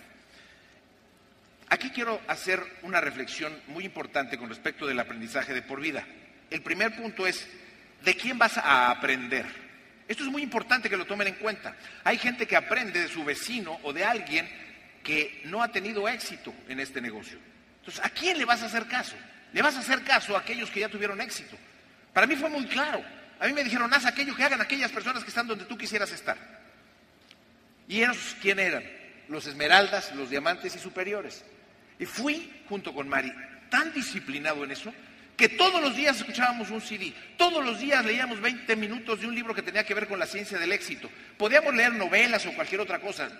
Aquí 1.72 1.88
quiero 1.88 2.20
hacer 2.28 2.62
una 2.82 3.00
reflexión 3.00 3.58
muy 3.68 3.86
importante 3.86 4.36
con 4.36 4.50
respecto 4.50 4.86
del 4.86 5.00
aprendizaje 5.00 5.54
de 5.54 5.62
por 5.62 5.80
vida. 5.80 6.06
El 6.50 6.60
primer 6.60 6.94
punto 6.94 7.26
es, 7.26 7.48
¿de 8.04 8.14
quién 8.14 8.36
vas 8.36 8.58
a 8.58 8.90
aprender? 8.90 9.46
Esto 10.06 10.22
es 10.22 10.28
muy 10.28 10.42
importante 10.42 10.90
que 10.90 10.98
lo 10.98 11.06
tomen 11.06 11.28
en 11.28 11.36
cuenta. 11.36 11.74
Hay 12.04 12.18
gente 12.18 12.46
que 12.46 12.56
aprende 12.56 13.00
de 13.00 13.08
su 13.08 13.24
vecino 13.24 13.80
o 13.84 13.94
de 13.94 14.04
alguien 14.04 14.46
que 15.02 15.40
no 15.46 15.62
ha 15.62 15.72
tenido 15.72 16.06
éxito 16.10 16.54
en 16.68 16.78
este 16.78 17.00
negocio. 17.00 17.38
Entonces, 17.78 18.04
¿a 18.04 18.10
quién 18.10 18.36
le 18.36 18.44
vas 18.44 18.62
a 18.62 18.66
hacer 18.66 18.86
caso? 18.86 19.16
Le 19.54 19.62
vas 19.62 19.74
a 19.76 19.80
hacer 19.80 20.02
caso 20.02 20.36
a 20.36 20.40
aquellos 20.40 20.68
que 20.68 20.80
ya 20.80 20.90
tuvieron 20.90 21.22
éxito. 21.22 21.56
Para 22.12 22.26
mí 22.26 22.36
fue 22.36 22.50
muy 22.50 22.66
claro. 22.66 23.02
A 23.40 23.46
mí 23.46 23.54
me 23.54 23.64
dijeron, 23.64 23.90
haz 23.94 24.04
aquello 24.04 24.36
que 24.36 24.44
hagan 24.44 24.60
aquellas 24.60 24.92
personas 24.92 25.22
que 25.22 25.30
están 25.30 25.46
donde 25.46 25.64
tú 25.64 25.78
quisieras 25.78 26.12
estar. 26.12 26.36
¿Y 27.88 28.02
ellos 28.02 28.36
quién 28.42 28.58
eran? 28.58 28.84
Los 29.28 29.46
esmeraldas, 29.46 30.14
los 30.14 30.28
diamantes 30.28 30.76
y 30.76 30.78
superiores. 30.78 31.46
Y 32.02 32.04
fui, 32.04 32.50
junto 32.68 32.92
con 32.92 33.08
Mari, 33.08 33.32
tan 33.70 33.94
disciplinado 33.94 34.64
en 34.64 34.72
eso 34.72 34.92
que 35.36 35.50
todos 35.50 35.80
los 35.80 35.94
días 35.94 36.16
escuchábamos 36.16 36.68
un 36.70 36.80
CD, 36.80 37.12
todos 37.38 37.64
los 37.64 37.78
días 37.78 38.04
leíamos 38.04 38.40
20 38.40 38.74
minutos 38.74 39.20
de 39.20 39.28
un 39.28 39.34
libro 39.36 39.54
que 39.54 39.62
tenía 39.62 39.86
que 39.86 39.94
ver 39.94 40.08
con 40.08 40.18
la 40.18 40.26
ciencia 40.26 40.58
del 40.58 40.72
éxito. 40.72 41.08
Podíamos 41.38 41.72
leer 41.72 41.92
novelas 41.92 42.44
o 42.46 42.54
cualquier 42.54 42.80
otra 42.80 43.00
cosa. 43.00 43.30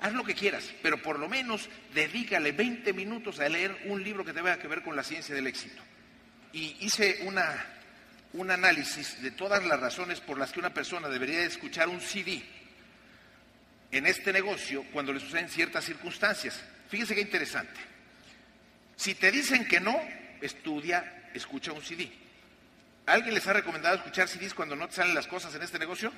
Haz 0.00 0.12
lo 0.12 0.22
que 0.22 0.34
quieras, 0.34 0.70
pero 0.82 1.00
por 1.00 1.18
lo 1.18 1.30
menos 1.30 1.70
dedícale 1.94 2.52
20 2.52 2.92
minutos 2.92 3.40
a 3.40 3.48
leer 3.48 3.74
un 3.86 4.04
libro 4.04 4.22
que 4.22 4.34
tenga 4.34 4.58
que 4.58 4.68
ver 4.68 4.82
con 4.82 4.94
la 4.94 5.02
ciencia 5.02 5.34
del 5.34 5.46
éxito. 5.46 5.82
Y 6.52 6.76
hice 6.80 7.20
una, 7.22 7.64
un 8.34 8.50
análisis 8.50 9.22
de 9.22 9.30
todas 9.30 9.64
las 9.64 9.80
razones 9.80 10.20
por 10.20 10.36
las 10.36 10.52
que 10.52 10.60
una 10.60 10.74
persona 10.74 11.08
debería 11.08 11.42
escuchar 11.42 11.88
un 11.88 12.02
CD 12.02 12.42
en 13.90 14.04
este 14.04 14.30
negocio 14.30 14.84
cuando 14.92 15.14
le 15.14 15.20
suceden 15.20 15.48
ciertas 15.48 15.86
circunstancias. 15.86 16.62
Fíjese 16.88 17.14
qué 17.14 17.20
interesante. 17.20 17.80
Si 18.96 19.14
te 19.14 19.30
dicen 19.30 19.66
que 19.66 19.80
no, 19.80 19.96
estudia, 20.40 21.30
escucha 21.34 21.72
un 21.72 21.82
CD. 21.82 22.10
¿Alguien 23.06 23.34
les 23.34 23.46
ha 23.46 23.52
recomendado 23.52 23.96
escuchar 23.96 24.28
CDs 24.28 24.54
cuando 24.54 24.76
no 24.76 24.88
te 24.88 24.96
salen 24.96 25.14
las 25.14 25.26
cosas 25.26 25.54
en 25.54 25.62
este 25.62 25.78
negocio? 25.78 26.12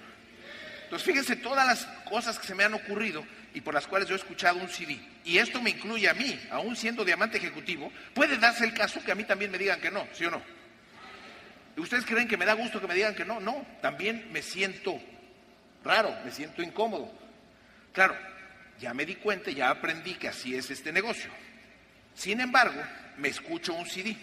Entonces, 0.84 1.06
fíjense 1.06 1.36
todas 1.36 1.66
las 1.66 1.84
cosas 2.08 2.38
que 2.38 2.46
se 2.46 2.54
me 2.54 2.64
han 2.64 2.74
ocurrido 2.74 3.24
y 3.54 3.60
por 3.60 3.74
las 3.74 3.86
cuales 3.86 4.08
yo 4.08 4.14
he 4.14 4.18
escuchado 4.18 4.58
un 4.58 4.68
CD. 4.68 4.98
Y 5.24 5.38
esto 5.38 5.62
me 5.62 5.70
incluye 5.70 6.08
a 6.08 6.14
mí, 6.14 6.40
aún 6.50 6.74
siendo 6.74 7.04
diamante 7.04 7.38
ejecutivo, 7.38 7.92
puede 8.12 8.38
darse 8.38 8.64
el 8.64 8.74
caso 8.74 9.02
que 9.04 9.12
a 9.12 9.14
mí 9.14 9.24
también 9.24 9.50
me 9.52 9.58
digan 9.58 9.80
que 9.80 9.90
no, 9.90 10.08
¿sí 10.12 10.24
o 10.24 10.30
no? 10.30 10.42
¿Ustedes 11.76 12.04
creen 12.04 12.26
que 12.26 12.36
me 12.36 12.44
da 12.44 12.54
gusto 12.54 12.80
que 12.80 12.88
me 12.88 12.94
digan 12.94 13.14
que 13.14 13.24
no? 13.24 13.40
No, 13.40 13.64
también 13.80 14.28
me 14.32 14.42
siento 14.42 15.00
raro, 15.84 16.14
me 16.24 16.32
siento 16.32 16.60
incómodo. 16.60 17.12
Claro, 17.92 18.16
ya 18.80 18.94
me 18.94 19.04
di 19.04 19.16
cuenta, 19.16 19.50
ya 19.50 19.70
aprendí 19.70 20.14
que 20.14 20.28
así 20.28 20.54
es 20.54 20.70
este 20.70 20.92
negocio. 20.92 21.30
Sin 22.14 22.40
embargo, 22.40 22.80
me 23.18 23.28
escucho 23.28 23.74
un 23.74 23.86
CD. 23.86 24.16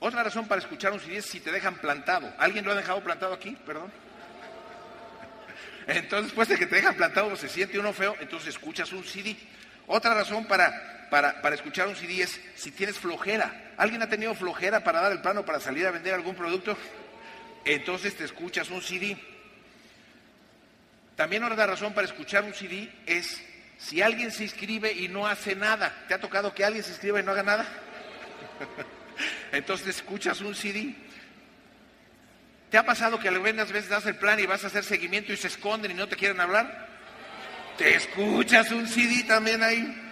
Otra 0.00 0.22
razón 0.22 0.48
para 0.48 0.60
escuchar 0.60 0.92
un 0.92 1.00
CD 1.00 1.18
es 1.18 1.26
si 1.26 1.40
te 1.40 1.52
dejan 1.52 1.76
plantado. 1.76 2.32
¿Alguien 2.38 2.64
lo 2.64 2.72
ha 2.72 2.74
dejado 2.74 3.04
plantado 3.04 3.34
aquí? 3.34 3.56
Perdón. 3.66 3.92
Entonces, 5.86 6.28
después 6.28 6.48
de 6.48 6.56
que 6.56 6.66
te 6.66 6.76
dejan 6.76 6.96
plantado, 6.96 7.36
se 7.36 7.48
siente 7.48 7.78
uno 7.78 7.92
feo, 7.92 8.16
entonces 8.20 8.50
escuchas 8.50 8.92
un 8.92 9.04
CD. 9.04 9.36
Otra 9.86 10.14
razón 10.14 10.46
para, 10.46 11.08
para, 11.10 11.42
para, 11.42 11.54
escuchar 11.54 11.88
un 11.88 11.96
CD 11.96 12.22
es 12.22 12.40
si 12.56 12.70
tienes 12.70 12.98
flojera. 12.98 13.72
¿Alguien 13.76 14.00
ha 14.00 14.08
tenido 14.08 14.34
flojera 14.34 14.82
para 14.82 15.00
dar 15.00 15.12
el 15.12 15.20
plano 15.20 15.44
para 15.44 15.60
salir 15.60 15.86
a 15.86 15.90
vender 15.90 16.14
algún 16.14 16.34
producto? 16.34 16.76
Entonces 17.64 18.16
te 18.16 18.24
escuchas 18.24 18.70
un 18.70 18.80
CD. 18.80 19.16
También 21.22 21.44
otra 21.44 21.68
razón 21.68 21.94
para 21.94 22.04
escuchar 22.04 22.42
un 22.42 22.52
CD 22.52 22.90
es 23.06 23.40
si 23.78 24.02
alguien 24.02 24.32
se 24.32 24.42
inscribe 24.42 24.92
y 24.92 25.06
no 25.06 25.28
hace 25.28 25.54
nada. 25.54 25.94
¿Te 26.08 26.14
ha 26.14 26.20
tocado 26.20 26.52
que 26.52 26.64
alguien 26.64 26.82
se 26.82 26.90
inscriba 26.90 27.20
y 27.20 27.22
no 27.22 27.30
haga 27.30 27.44
nada? 27.44 27.64
Entonces 29.52 29.86
escuchas 29.86 30.40
un 30.40 30.56
CD. 30.56 30.96
¿Te 32.72 32.76
ha 32.76 32.84
pasado 32.84 33.20
que 33.20 33.28
algunas 33.28 33.70
veces 33.70 33.88
das 33.88 34.04
el 34.06 34.16
plan 34.16 34.40
y 34.40 34.46
vas 34.46 34.64
a 34.64 34.66
hacer 34.66 34.82
seguimiento 34.82 35.32
y 35.32 35.36
se 35.36 35.46
esconden 35.46 35.92
y 35.92 35.94
no 35.94 36.08
te 36.08 36.16
quieren 36.16 36.40
hablar? 36.40 36.88
Te 37.78 37.94
escuchas 37.94 38.72
un 38.72 38.88
CD 38.88 39.22
también 39.22 39.62
ahí. 39.62 40.10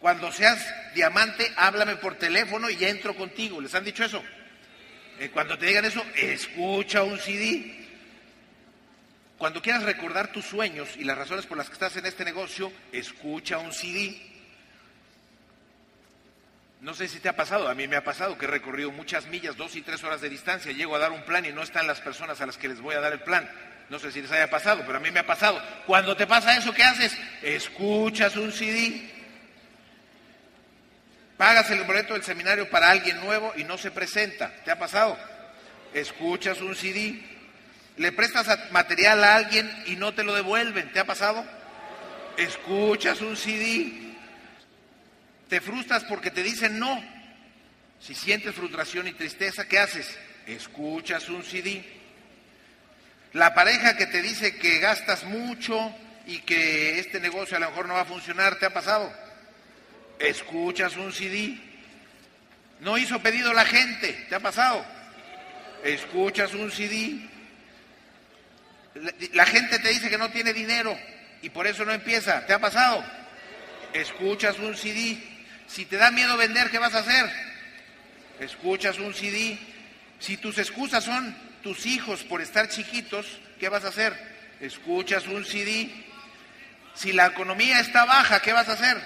Cuando 0.00 0.32
seas 0.32 0.66
diamante, 0.94 1.52
háblame 1.56 1.96
por 1.96 2.14
teléfono 2.14 2.70
y 2.70 2.76
ya 2.76 2.88
entro 2.88 3.14
contigo. 3.14 3.60
¿Les 3.60 3.74
han 3.74 3.84
dicho 3.84 4.04
eso? 4.04 4.24
Eh, 5.18 5.28
cuando 5.28 5.58
te 5.58 5.66
digan 5.66 5.84
eso, 5.84 6.02
escucha 6.14 7.02
un 7.02 7.18
CD. 7.18 7.81
Cuando 9.42 9.60
quieras 9.60 9.82
recordar 9.82 10.30
tus 10.30 10.44
sueños 10.44 10.90
y 10.96 11.02
las 11.02 11.18
razones 11.18 11.46
por 11.46 11.58
las 11.58 11.66
que 11.66 11.72
estás 11.72 11.96
en 11.96 12.06
este 12.06 12.24
negocio, 12.24 12.72
escucha 12.92 13.58
un 13.58 13.72
CD. 13.72 14.16
No 16.80 16.94
sé 16.94 17.08
si 17.08 17.18
te 17.18 17.28
ha 17.28 17.34
pasado, 17.34 17.68
a 17.68 17.74
mí 17.74 17.88
me 17.88 17.96
ha 17.96 18.04
pasado 18.04 18.38
que 18.38 18.44
he 18.44 18.48
recorrido 18.48 18.92
muchas 18.92 19.26
millas, 19.26 19.56
dos 19.56 19.74
y 19.74 19.82
tres 19.82 20.04
horas 20.04 20.20
de 20.20 20.28
distancia, 20.28 20.70
llego 20.70 20.94
a 20.94 21.00
dar 21.00 21.10
un 21.10 21.24
plan 21.24 21.44
y 21.44 21.50
no 21.50 21.64
están 21.64 21.88
las 21.88 22.00
personas 22.00 22.40
a 22.40 22.46
las 22.46 22.56
que 22.56 22.68
les 22.68 22.80
voy 22.80 22.94
a 22.94 23.00
dar 23.00 23.12
el 23.12 23.22
plan. 23.22 23.50
No 23.90 23.98
sé 23.98 24.12
si 24.12 24.22
les 24.22 24.30
haya 24.30 24.48
pasado, 24.48 24.84
pero 24.86 24.98
a 24.98 25.00
mí 25.00 25.10
me 25.10 25.18
ha 25.18 25.26
pasado. 25.26 25.60
Cuando 25.88 26.16
te 26.16 26.28
pasa 26.28 26.56
eso, 26.56 26.72
¿qué 26.72 26.84
haces? 26.84 27.18
Escuchas 27.42 28.36
un 28.36 28.52
CD. 28.52 29.10
Pagas 31.36 31.68
el 31.72 31.82
boleto 31.82 32.14
del 32.14 32.22
seminario 32.22 32.70
para 32.70 32.92
alguien 32.92 33.18
nuevo 33.18 33.52
y 33.56 33.64
no 33.64 33.76
se 33.76 33.90
presenta. 33.90 34.54
¿Te 34.64 34.70
ha 34.70 34.78
pasado? 34.78 35.18
Escuchas 35.92 36.60
un 36.60 36.76
CD 36.76 37.31
le 37.96 38.12
prestas 38.12 38.70
material 38.70 39.22
a 39.22 39.36
alguien 39.36 39.70
y 39.86 39.96
no 39.96 40.14
te 40.14 40.24
lo 40.24 40.34
devuelven. 40.34 40.92
¿Te 40.92 41.00
ha 41.00 41.06
pasado? 41.06 41.44
Escuchas 42.36 43.20
un 43.20 43.36
CD, 43.36 43.92
te 45.48 45.60
frustras 45.60 46.04
porque 46.04 46.30
te 46.30 46.42
dicen 46.42 46.78
no. 46.78 47.02
Si 48.00 48.14
sientes 48.14 48.54
frustración 48.54 49.06
y 49.06 49.12
tristeza, 49.12 49.68
¿qué 49.68 49.78
haces? 49.78 50.18
Escuchas 50.46 51.28
un 51.28 51.44
CD. 51.44 51.84
La 53.34 53.54
pareja 53.54 53.96
que 53.96 54.06
te 54.06 54.22
dice 54.22 54.56
que 54.56 54.78
gastas 54.78 55.24
mucho 55.24 55.94
y 56.26 56.38
que 56.38 56.98
este 56.98 57.20
negocio 57.20 57.56
a 57.56 57.60
lo 57.60 57.68
mejor 57.68 57.86
no 57.86 57.94
va 57.94 58.00
a 58.00 58.06
funcionar, 58.06 58.58
¿te 58.58 58.66
ha 58.66 58.72
pasado? 58.72 59.12
Escuchas 60.18 60.96
un 60.96 61.12
CD. 61.12 61.58
No 62.80 62.98
hizo 62.98 63.20
pedido 63.20 63.52
la 63.52 63.64
gente, 63.64 64.26
¿te 64.28 64.34
ha 64.34 64.40
pasado? 64.40 64.84
Escuchas 65.84 66.54
un 66.54 66.70
CD. 66.70 67.28
La 69.32 69.46
gente 69.46 69.78
te 69.78 69.88
dice 69.88 70.10
que 70.10 70.18
no 70.18 70.30
tiene 70.30 70.52
dinero 70.52 70.98
y 71.40 71.50
por 71.50 71.66
eso 71.66 71.84
no 71.84 71.92
empieza. 71.92 72.46
¿Te 72.46 72.52
ha 72.52 72.58
pasado? 72.58 73.04
Escuchas 73.92 74.58
un 74.58 74.76
CD. 74.76 75.18
Si 75.66 75.86
te 75.86 75.96
da 75.96 76.10
miedo 76.10 76.36
vender, 76.36 76.70
¿qué 76.70 76.78
vas 76.78 76.94
a 76.94 76.98
hacer? 76.98 77.30
Escuchas 78.40 78.98
un 78.98 79.14
CD. 79.14 79.58
Si 80.18 80.36
tus 80.36 80.58
excusas 80.58 81.04
son 81.04 81.34
tus 81.62 81.86
hijos 81.86 82.22
por 82.24 82.40
estar 82.40 82.68
chiquitos, 82.68 83.26
¿qué 83.58 83.68
vas 83.68 83.84
a 83.84 83.88
hacer? 83.88 84.14
Escuchas 84.60 85.26
un 85.26 85.44
CD. 85.44 85.90
Si 86.94 87.12
la 87.12 87.26
economía 87.26 87.80
está 87.80 88.04
baja, 88.04 88.40
¿qué 88.40 88.52
vas 88.52 88.68
a 88.68 88.74
hacer? 88.74 89.00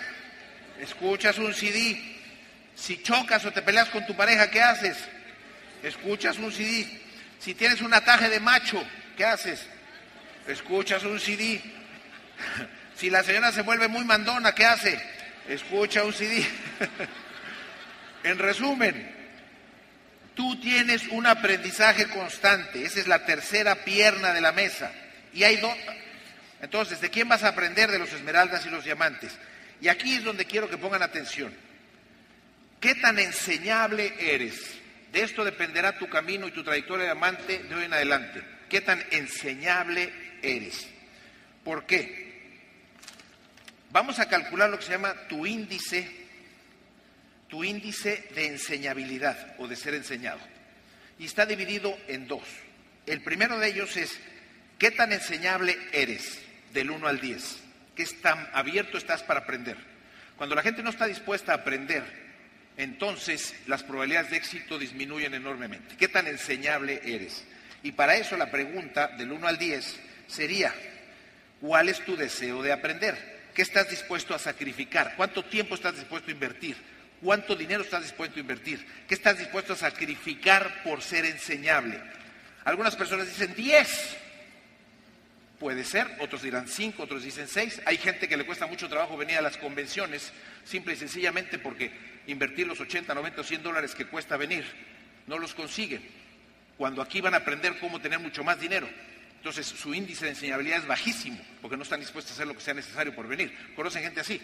Escuchas 0.80 1.38
un 1.38 1.54
CD. 1.54 2.16
Si 2.74 3.02
chocas 3.02 3.44
o 3.44 3.52
te 3.52 3.62
peleas 3.62 3.88
con 3.88 4.04
tu 4.06 4.14
pareja, 4.14 4.50
¿qué 4.50 4.60
haces? 4.60 4.98
Escuchas 5.82 6.38
un 6.38 6.52
CD. 6.52 6.86
Si 7.38 7.54
tienes 7.54 7.80
un 7.80 7.94
ataje 7.94 8.28
de 8.28 8.40
macho, 8.40 8.82
¿qué 9.16 9.24
haces? 9.24 9.66
Escuchas 10.46 11.02
un 11.04 11.20
CD. 11.20 11.60
Si 12.96 13.10
la 13.10 13.22
señora 13.22 13.52
se 13.52 13.60
vuelve 13.60 13.88
muy 13.88 14.06
mandona, 14.06 14.54
¿qué 14.54 14.64
hace? 14.64 14.98
Escucha 15.46 16.02
un 16.02 16.14
CD. 16.14 16.46
en 18.24 18.38
resumen, 18.38 19.14
tú 20.34 20.58
tienes 20.60 21.06
un 21.08 21.26
aprendizaje 21.26 22.08
constante. 22.08 22.82
Esa 22.82 23.00
es 23.00 23.06
la 23.06 23.26
tercera 23.26 23.84
pierna 23.84 24.32
de 24.32 24.40
la 24.40 24.52
mesa. 24.52 24.90
Y 25.34 25.44
hay 25.44 25.58
dos. 25.58 25.76
Entonces, 26.62 27.02
¿de 27.02 27.10
quién 27.10 27.28
vas 27.28 27.42
a 27.42 27.48
aprender? 27.48 27.90
De 27.90 27.98
los 27.98 28.10
esmeraldas 28.14 28.64
y 28.64 28.70
los 28.70 28.84
diamantes. 28.84 29.36
Y 29.82 29.88
aquí 29.88 30.14
es 30.14 30.24
donde 30.24 30.46
quiero 30.46 30.70
que 30.70 30.78
pongan 30.78 31.02
atención. 31.02 31.52
¿Qué 32.80 32.94
tan 32.94 33.18
enseñable 33.18 34.14
eres? 34.18 34.54
De 35.12 35.22
esto 35.22 35.44
dependerá 35.44 35.98
tu 35.98 36.08
camino 36.08 36.48
y 36.48 36.52
tu 36.52 36.64
trayectoria 36.64 37.04
de 37.04 37.12
diamante 37.12 37.62
de 37.62 37.74
hoy 37.74 37.84
en 37.84 37.92
adelante. 37.92 38.55
¿Qué 38.68 38.80
tan 38.80 39.02
enseñable 39.10 40.12
eres. 40.42 40.86
¿Por 41.64 41.86
qué? 41.86 42.26
Vamos 43.90 44.18
a 44.18 44.28
calcular 44.28 44.70
lo 44.70 44.78
que 44.78 44.84
se 44.84 44.92
llama 44.92 45.14
tu 45.28 45.46
índice, 45.46 46.08
tu 47.48 47.64
índice 47.64 48.28
de 48.34 48.46
enseñabilidad 48.46 49.54
o 49.58 49.68
de 49.68 49.76
ser 49.76 49.94
enseñado. 49.94 50.40
Y 51.18 51.24
está 51.24 51.46
dividido 51.46 51.96
en 52.08 52.26
dos. 52.26 52.42
El 53.06 53.22
primero 53.22 53.58
de 53.58 53.68
ellos 53.68 53.96
es 53.96 54.18
qué 54.78 54.90
tan 54.90 55.12
enseñable 55.12 55.76
eres 55.92 56.40
del 56.74 56.90
1 56.90 57.06
al 57.06 57.20
10, 57.20 57.58
qué 57.94 58.04
tan 58.20 58.48
abierto 58.52 58.98
estás 58.98 59.22
para 59.22 59.40
aprender. 59.40 59.76
Cuando 60.36 60.54
la 60.54 60.62
gente 60.62 60.82
no 60.82 60.90
está 60.90 61.06
dispuesta 61.06 61.52
a 61.52 61.56
aprender, 61.56 62.04
entonces 62.76 63.54
las 63.66 63.82
probabilidades 63.82 64.30
de 64.30 64.36
éxito 64.36 64.78
disminuyen 64.78 65.32
enormemente. 65.32 65.96
¿Qué 65.96 66.08
tan 66.08 66.26
enseñable 66.26 67.00
eres? 67.04 67.44
Y 67.82 67.92
para 67.92 68.16
eso 68.16 68.36
la 68.36 68.50
pregunta 68.50 69.08
del 69.08 69.32
1 69.32 69.46
al 69.46 69.58
10 69.58 70.00
sería, 70.26 70.74
¿cuál 71.60 71.88
es 71.88 72.04
tu 72.04 72.16
deseo 72.16 72.62
de 72.62 72.72
aprender? 72.72 73.36
¿Qué 73.54 73.62
estás 73.62 73.88
dispuesto 73.88 74.34
a 74.34 74.38
sacrificar? 74.38 75.14
¿Cuánto 75.16 75.44
tiempo 75.44 75.74
estás 75.74 75.94
dispuesto 75.94 76.30
a 76.30 76.34
invertir? 76.34 76.76
¿Cuánto 77.22 77.56
dinero 77.56 77.82
estás 77.82 78.02
dispuesto 78.02 78.36
a 78.36 78.40
invertir? 78.40 78.86
¿Qué 79.08 79.14
estás 79.14 79.38
dispuesto 79.38 79.72
a 79.72 79.76
sacrificar 79.76 80.82
por 80.82 81.00
ser 81.02 81.24
enseñable? 81.24 82.00
Algunas 82.64 82.96
personas 82.96 83.26
dicen 83.26 83.54
10. 83.54 84.16
Puede 85.58 85.84
ser, 85.84 86.06
otros 86.20 86.42
dirán 86.42 86.68
5, 86.68 87.02
otros 87.02 87.22
dicen 87.22 87.48
6. 87.48 87.82
Hay 87.86 87.96
gente 87.96 88.28
que 88.28 88.36
le 88.36 88.44
cuesta 88.44 88.66
mucho 88.66 88.88
trabajo 88.88 89.16
venir 89.16 89.38
a 89.38 89.40
las 89.40 89.56
convenciones, 89.56 90.32
simple 90.64 90.92
y 90.92 90.96
sencillamente 90.96 91.58
porque 91.58 91.90
invertir 92.26 92.66
los 92.66 92.80
80, 92.80 93.14
90 93.14 93.40
o 93.40 93.44
100 93.44 93.62
dólares 93.62 93.94
que 93.94 94.04
cuesta 94.04 94.36
venir, 94.36 94.66
no 95.26 95.38
los 95.38 95.54
consigue. 95.54 96.00
Cuando 96.76 97.02
aquí 97.02 97.20
van 97.20 97.34
a 97.34 97.38
aprender 97.38 97.78
cómo 97.78 98.00
tener 98.00 98.18
mucho 98.18 98.44
más 98.44 98.60
dinero. 98.60 98.88
Entonces 99.36 99.66
su 99.66 99.94
índice 99.94 100.24
de 100.24 100.32
enseñabilidad 100.32 100.78
es 100.78 100.86
bajísimo, 100.86 101.38
porque 101.62 101.76
no 101.76 101.84
están 101.84 102.00
dispuestos 102.00 102.32
a 102.32 102.34
hacer 102.34 102.46
lo 102.46 102.54
que 102.54 102.60
sea 102.60 102.74
necesario 102.74 103.14
por 103.14 103.28
venir. 103.28 103.56
¿Conocen 103.76 104.02
gente 104.02 104.20
así? 104.20 104.40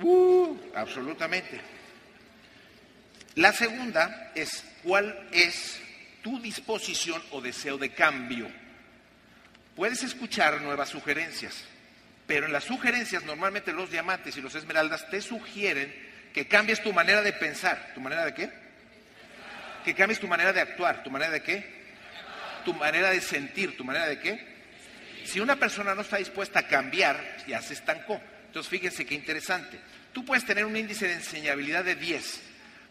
Uh, 0.00 0.56
absolutamente. 0.74 1.60
La 3.36 3.52
segunda 3.52 4.32
es 4.34 4.64
cuál 4.82 5.28
es 5.32 5.80
tu 6.22 6.40
disposición 6.40 7.22
o 7.30 7.40
deseo 7.40 7.78
de 7.78 7.90
cambio. 7.90 8.50
Puedes 9.74 10.02
escuchar 10.02 10.60
nuevas 10.60 10.90
sugerencias, 10.90 11.64
pero 12.26 12.46
en 12.46 12.52
las 12.52 12.64
sugerencias 12.64 13.24
normalmente 13.24 13.72
los 13.72 13.90
diamantes 13.90 14.36
y 14.36 14.42
los 14.42 14.54
esmeraldas 14.54 15.08
te 15.08 15.22
sugieren 15.22 15.94
que 16.34 16.46
cambies 16.46 16.82
tu 16.82 16.92
manera 16.92 17.22
de 17.22 17.32
pensar. 17.32 17.92
¿Tu 17.94 18.00
manera 18.00 18.24
de 18.24 18.34
qué? 18.34 18.61
Que 19.84 19.94
cambies 19.94 20.20
tu 20.20 20.28
manera 20.28 20.52
de 20.52 20.60
actuar. 20.60 21.02
¿Tu 21.02 21.10
manera 21.10 21.30
de 21.32 21.42
qué? 21.42 21.82
Tu 22.64 22.72
manera 22.74 23.10
de 23.10 23.20
sentir. 23.20 23.76
¿Tu 23.76 23.84
manera 23.84 24.06
de 24.06 24.18
qué? 24.18 24.52
Si 25.24 25.40
una 25.40 25.56
persona 25.56 25.94
no 25.94 26.02
está 26.02 26.16
dispuesta 26.16 26.60
a 26.60 26.66
cambiar, 26.66 27.44
ya 27.46 27.60
se 27.62 27.74
estancó. 27.74 28.20
Entonces 28.46 28.70
fíjense 28.70 29.06
qué 29.06 29.14
interesante. 29.14 29.78
Tú 30.12 30.24
puedes 30.24 30.44
tener 30.44 30.64
un 30.64 30.76
índice 30.76 31.06
de 31.06 31.14
enseñabilidad 31.14 31.84
de 31.84 31.94
10, 31.94 32.40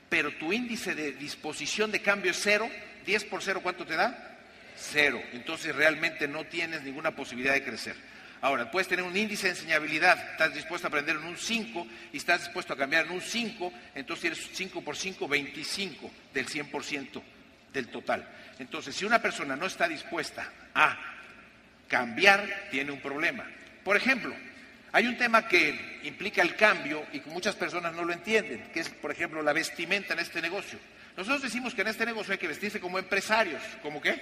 pero 0.10 0.32
tu 0.34 0.52
índice 0.52 0.96
de 0.96 1.12
disposición 1.12 1.92
de 1.92 2.02
cambio 2.02 2.32
es 2.32 2.40
cero. 2.42 2.70
10 3.06 3.26
por 3.26 3.44
cero, 3.44 3.60
¿cuánto 3.62 3.86
te 3.86 3.96
da? 3.96 4.38
Cero. 4.76 5.22
Entonces 5.34 5.76
realmente 5.76 6.28
no 6.28 6.46
tienes 6.46 6.82
ninguna 6.84 7.12
posibilidad 7.12 7.54
de 7.54 7.64
crecer. 7.64 7.96
Ahora, 8.42 8.72
puedes 8.72 8.88
tener 8.88 9.06
un 9.06 9.16
índice 9.16 9.48
de 9.48 9.54
enseñabilidad, 9.54 10.18
estás 10.32 10.54
dispuesto 10.56 10.88
a 10.88 10.90
aprender 10.90 11.16
en 11.16 11.24
un 11.24 11.38
5 11.38 11.88
y 12.12 12.18
estás 12.18 12.42
dispuesto 12.42 12.74
a 12.74 12.78
cambiar 12.78 13.06
en 13.06 13.12
un 13.12 13.22
5, 13.22 13.72
entonces 13.94 14.22
tienes 14.22 14.50
5 14.58 14.82
por 14.82 14.98
5, 14.98 15.28
25 15.28 16.12
del 16.34 16.48
100% 16.48 17.22
del 17.72 17.88
total. 17.90 18.28
Entonces, 18.58 18.96
si 18.96 19.06
una 19.06 19.22
persona 19.22 19.56
no 19.56 19.68
está 19.68 19.88
dispuesta 19.88 20.52
a 20.74 20.98
cambiar, 21.88 22.70
tiene 22.72 22.92
un 22.92 23.00
problema. 23.00 23.46
Por 23.84 23.96
ejemplo, 23.96 24.34
hay 24.92 25.06
un 25.06 25.18
tema 25.18 25.48
que 25.48 26.00
implica 26.04 26.42
el 26.42 26.56
cambio 26.56 27.06
y 27.14 27.20
que 27.20 27.30
muchas 27.30 27.56
personas 27.56 27.94
no 27.94 28.04
lo 28.04 28.12
entienden, 28.12 28.72
que 28.74 28.80
es, 28.80 28.90
por 28.90 29.12
ejemplo, 29.12 29.44
la 29.44 29.54
vestimenta 29.54 30.14
en 30.14 30.20
este 30.20 30.42
negocio. 30.42 30.80
Nosotros 31.16 31.44
decimos 31.44 31.76
que 31.76 31.82
en 31.82 31.90
este 31.90 32.06
negocio 32.06 32.34
hay 32.34 32.40
que 32.40 32.48
vestirse 32.48 32.80
como 32.80 32.98
empresarios. 32.98 33.62
¿Cómo 33.84 34.02
qué? 34.02 34.20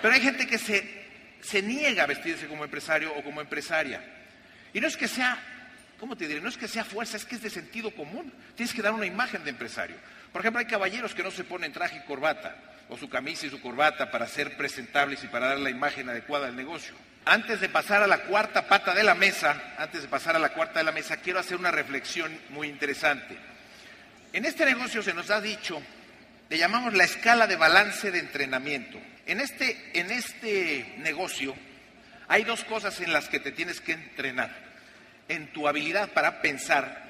Pero 0.00 0.14
hay 0.14 0.20
gente 0.20 0.46
que 0.46 0.58
se 0.58 0.97
se 1.40 1.62
niega 1.62 2.04
a 2.04 2.06
vestirse 2.06 2.46
como 2.46 2.64
empresario 2.64 3.12
o 3.14 3.22
como 3.22 3.40
empresaria. 3.40 4.02
Y 4.72 4.80
no 4.80 4.86
es 4.86 4.96
que 4.96 5.08
sea, 5.08 5.38
¿cómo 5.98 6.16
te 6.16 6.26
diré? 6.26 6.40
No 6.40 6.48
es 6.48 6.58
que 6.58 6.68
sea 6.68 6.84
fuerza, 6.84 7.16
es 7.16 7.24
que 7.24 7.36
es 7.36 7.42
de 7.42 7.50
sentido 7.50 7.90
común. 7.90 8.32
Tienes 8.54 8.74
que 8.74 8.82
dar 8.82 8.92
una 8.92 9.06
imagen 9.06 9.44
de 9.44 9.50
empresario. 9.50 9.96
Por 10.32 10.42
ejemplo, 10.42 10.60
hay 10.60 10.66
caballeros 10.66 11.14
que 11.14 11.22
no 11.22 11.30
se 11.30 11.44
ponen 11.44 11.72
traje 11.72 11.98
y 11.98 12.06
corbata, 12.06 12.56
o 12.88 12.96
su 12.96 13.08
camisa 13.08 13.46
y 13.46 13.50
su 13.50 13.60
corbata 13.60 14.10
para 14.10 14.26
ser 14.26 14.56
presentables 14.56 15.24
y 15.24 15.28
para 15.28 15.48
dar 15.48 15.58
la 15.58 15.70
imagen 15.70 16.08
adecuada 16.08 16.48
al 16.48 16.56
negocio. 16.56 16.94
Antes 17.24 17.60
de 17.60 17.68
pasar 17.68 18.02
a 18.02 18.06
la 18.06 18.22
cuarta 18.22 18.66
pata 18.68 18.94
de 18.94 19.02
la 19.02 19.14
mesa, 19.14 19.74
antes 19.78 20.02
de 20.02 20.08
pasar 20.08 20.36
a 20.36 20.38
la 20.38 20.50
cuarta 20.50 20.78
de 20.78 20.84
la 20.84 20.92
mesa, 20.92 21.18
quiero 21.18 21.38
hacer 21.38 21.58
una 21.58 21.70
reflexión 21.70 22.38
muy 22.50 22.68
interesante. 22.68 23.36
En 24.32 24.44
este 24.44 24.64
negocio 24.64 25.02
se 25.02 25.14
nos 25.14 25.30
ha 25.30 25.40
dicho, 25.40 25.82
le 26.48 26.58
llamamos 26.58 26.94
la 26.94 27.04
escala 27.04 27.46
de 27.46 27.56
balance 27.56 28.10
de 28.10 28.18
entrenamiento. 28.18 28.98
En 29.28 29.40
este, 29.40 29.90
en 29.92 30.10
este 30.10 30.94
negocio 30.96 31.54
hay 32.28 32.44
dos 32.44 32.64
cosas 32.64 32.98
en 33.02 33.12
las 33.12 33.28
que 33.28 33.38
te 33.38 33.52
tienes 33.52 33.80
que 33.82 33.92
entrenar. 33.92 34.50
En 35.28 35.52
tu 35.52 35.68
habilidad 35.68 36.08
para 36.12 36.40
pensar 36.40 37.06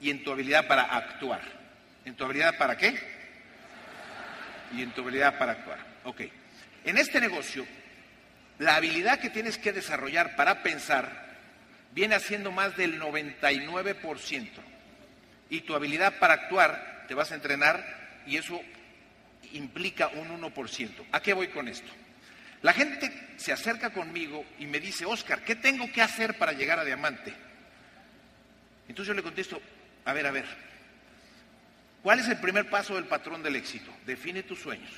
y 0.00 0.10
en 0.10 0.22
tu 0.22 0.30
habilidad 0.30 0.68
para 0.68 0.84
actuar. 0.84 1.42
¿En 2.04 2.14
tu 2.14 2.24
habilidad 2.24 2.56
para 2.56 2.76
qué? 2.76 2.94
Y 4.76 4.82
en 4.82 4.92
tu 4.92 5.02
habilidad 5.02 5.36
para 5.38 5.52
actuar. 5.52 5.78
Ok. 6.04 6.20
En 6.84 6.96
este 6.96 7.20
negocio, 7.20 7.66
la 8.60 8.76
habilidad 8.76 9.18
que 9.18 9.30
tienes 9.30 9.58
que 9.58 9.72
desarrollar 9.72 10.36
para 10.36 10.62
pensar 10.62 11.36
viene 11.90 12.14
haciendo 12.14 12.52
más 12.52 12.76
del 12.76 13.00
99%. 13.00 14.48
Y 15.50 15.62
tu 15.62 15.74
habilidad 15.74 16.20
para 16.20 16.34
actuar 16.34 17.06
te 17.08 17.14
vas 17.14 17.32
a 17.32 17.34
entrenar 17.34 18.22
y 18.24 18.36
eso 18.36 18.60
implica 19.52 20.08
un 20.08 20.40
1%. 20.40 21.06
¿A 21.12 21.20
qué 21.20 21.32
voy 21.32 21.48
con 21.48 21.68
esto? 21.68 21.90
La 22.62 22.72
gente 22.72 23.12
se 23.36 23.52
acerca 23.52 23.90
conmigo 23.90 24.44
y 24.58 24.66
me 24.66 24.78
dice, 24.78 25.04
Oscar, 25.04 25.42
¿qué 25.44 25.56
tengo 25.56 25.90
que 25.92 26.00
hacer 26.00 26.38
para 26.38 26.52
llegar 26.52 26.78
a 26.78 26.84
diamante? 26.84 27.34
Entonces 28.88 29.08
yo 29.08 29.14
le 29.14 29.22
contesto, 29.22 29.60
a 30.04 30.12
ver, 30.12 30.26
a 30.26 30.30
ver, 30.30 30.44
¿cuál 32.02 32.20
es 32.20 32.28
el 32.28 32.38
primer 32.38 32.70
paso 32.70 32.94
del 32.94 33.04
patrón 33.04 33.42
del 33.42 33.56
éxito? 33.56 33.92
Define 34.06 34.44
tus 34.44 34.60
sueños. 34.60 34.92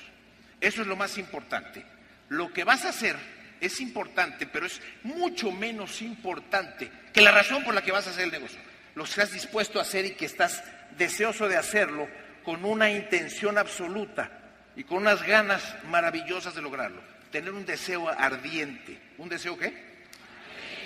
Eso 0.61 0.81
es 0.81 0.87
lo 0.87 0.95
más 0.95 1.17
importante. 1.17 1.83
Lo 2.29 2.53
que 2.53 2.63
vas 2.63 2.85
a 2.85 2.89
hacer 2.89 3.15
es 3.59 3.81
importante, 3.81 4.45
pero 4.45 4.67
es 4.67 4.79
mucho 5.03 5.51
menos 5.51 6.01
importante 6.03 6.91
que 7.11 7.21
la 7.21 7.31
razón 7.31 7.63
por 7.63 7.73
la 7.73 7.81
que 7.81 7.91
vas 7.91 8.05
a 8.05 8.11
hacer 8.11 8.25
el 8.25 8.31
negocio. 8.31 8.59
Lo 8.93 9.03
que 9.03 9.09
estás 9.09 9.31
dispuesto 9.31 9.79
a 9.79 9.81
hacer 9.81 10.05
y 10.05 10.11
que 10.11 10.25
estás 10.25 10.63
deseoso 10.97 11.47
de 11.47 11.57
hacerlo 11.57 12.07
con 12.43 12.63
una 12.63 12.91
intención 12.91 13.57
absoluta 13.57 14.44
y 14.75 14.83
con 14.83 14.99
unas 14.99 15.23
ganas 15.23 15.63
maravillosas 15.85 16.55
de 16.55 16.61
lograrlo. 16.61 17.01
Tener 17.31 17.51
un 17.51 17.65
deseo 17.65 18.09
ardiente. 18.09 18.99
¿Un 19.17 19.29
deseo 19.29 19.57
qué? 19.57 19.73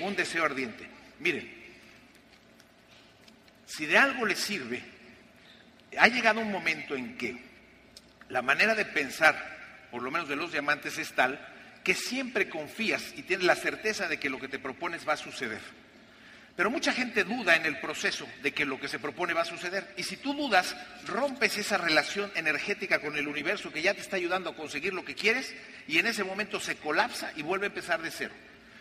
Un 0.02 0.16
deseo 0.16 0.46
ardiente. 0.46 0.88
Miren, 1.20 1.52
si 3.66 3.86
de 3.86 3.98
algo 3.98 4.26
les 4.26 4.40
sirve, 4.40 4.82
ha 5.98 6.08
llegado 6.08 6.40
un 6.40 6.52
momento 6.52 6.96
en 6.96 7.18
que 7.18 7.38
la 8.30 8.42
manera 8.42 8.76
de 8.76 8.86
pensar, 8.86 9.88
por 9.92 10.02
lo 10.02 10.12
menos 10.12 10.30
de 10.30 10.36
los 10.36 10.52
diamantes, 10.52 10.98
es 10.98 11.14
tal 11.14 11.40
que 11.84 11.94
siempre 11.94 12.50
confías 12.50 13.14
y 13.16 13.24
tienes 13.24 13.46
la 13.46 13.56
certeza 13.56 14.08
de 14.08 14.20
que 14.20 14.30
lo 14.30 14.40
que 14.40 14.48
te 14.48 14.60
propones 14.60 15.08
va 15.08 15.14
a 15.14 15.18
suceder. 15.18 15.62
Pero 16.60 16.72
mucha 16.72 16.92
gente 16.92 17.24
duda 17.24 17.56
en 17.56 17.66
el 17.66 17.80
proceso 17.80 18.28
de 18.44 18.52
que 18.52 18.66
lo 18.66 18.78
que 18.82 18.90
se 18.90 19.00
propone 19.00 19.34
va 19.34 19.44
a 19.44 19.46
suceder. 19.46 19.94
Y 19.96 20.04
si 20.04 20.18
tú 20.18 20.34
dudas, 20.34 20.76
rompes 21.06 21.58
esa 21.58 21.78
relación 21.78 22.30
energética 22.36 23.00
con 23.00 23.16
el 23.16 23.30
universo 23.30 23.72
que 23.72 23.82
ya 23.82 23.94
te 23.94 24.02
está 24.02 24.18
ayudando 24.18 24.50
a 24.50 24.56
conseguir 24.58 24.94
lo 24.94 25.06
que 25.06 25.16
quieres 25.16 25.56
y 25.88 26.00
en 26.00 26.08
ese 26.08 26.26
momento 26.26 26.60
se 26.60 26.76
colapsa 26.76 27.32
y 27.38 27.44
vuelve 27.44 27.68
a 27.68 27.70
empezar 27.70 28.02
de 28.02 28.12
cero. 28.12 28.34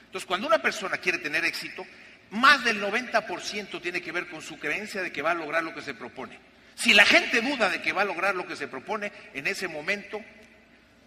Entonces, 0.06 0.26
cuando 0.26 0.48
una 0.48 0.60
persona 0.60 0.96
quiere 0.96 1.18
tener 1.18 1.44
éxito, 1.44 1.86
más 2.30 2.64
del 2.64 2.82
90% 2.82 3.80
tiene 3.80 4.02
que 4.02 4.10
ver 4.10 4.26
con 4.26 4.42
su 4.42 4.58
creencia 4.58 5.00
de 5.00 5.12
que 5.12 5.22
va 5.22 5.30
a 5.30 5.34
lograr 5.34 5.62
lo 5.62 5.72
que 5.72 5.82
se 5.82 5.94
propone. 5.94 6.36
Si 6.74 6.94
la 6.94 7.06
gente 7.06 7.40
duda 7.42 7.70
de 7.70 7.80
que 7.80 7.92
va 7.92 8.02
a 8.02 8.06
lograr 8.06 8.34
lo 8.34 8.44
que 8.44 8.56
se 8.56 8.66
propone, 8.66 9.12
en 9.34 9.46
ese 9.46 9.68
momento 9.68 10.20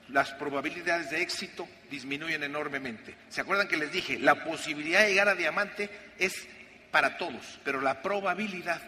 las 0.07 0.31
probabilidades 0.31 1.10
de 1.10 1.21
éxito 1.21 1.67
disminuyen 1.89 2.43
enormemente. 2.43 3.15
¿Se 3.27 3.41
acuerdan 3.41 3.67
que 3.67 3.75
les 3.75 3.91
dije? 3.91 4.19
La 4.19 4.45
posibilidad 4.45 5.01
de 5.01 5.10
llegar 5.10 5.27
a 5.27 5.36
diamante 5.36 5.89
es 6.17 6.47
para 6.91 7.17
todos, 7.17 7.60
pero 7.63 7.82
la 7.82 8.01
probabilidad 8.01 8.82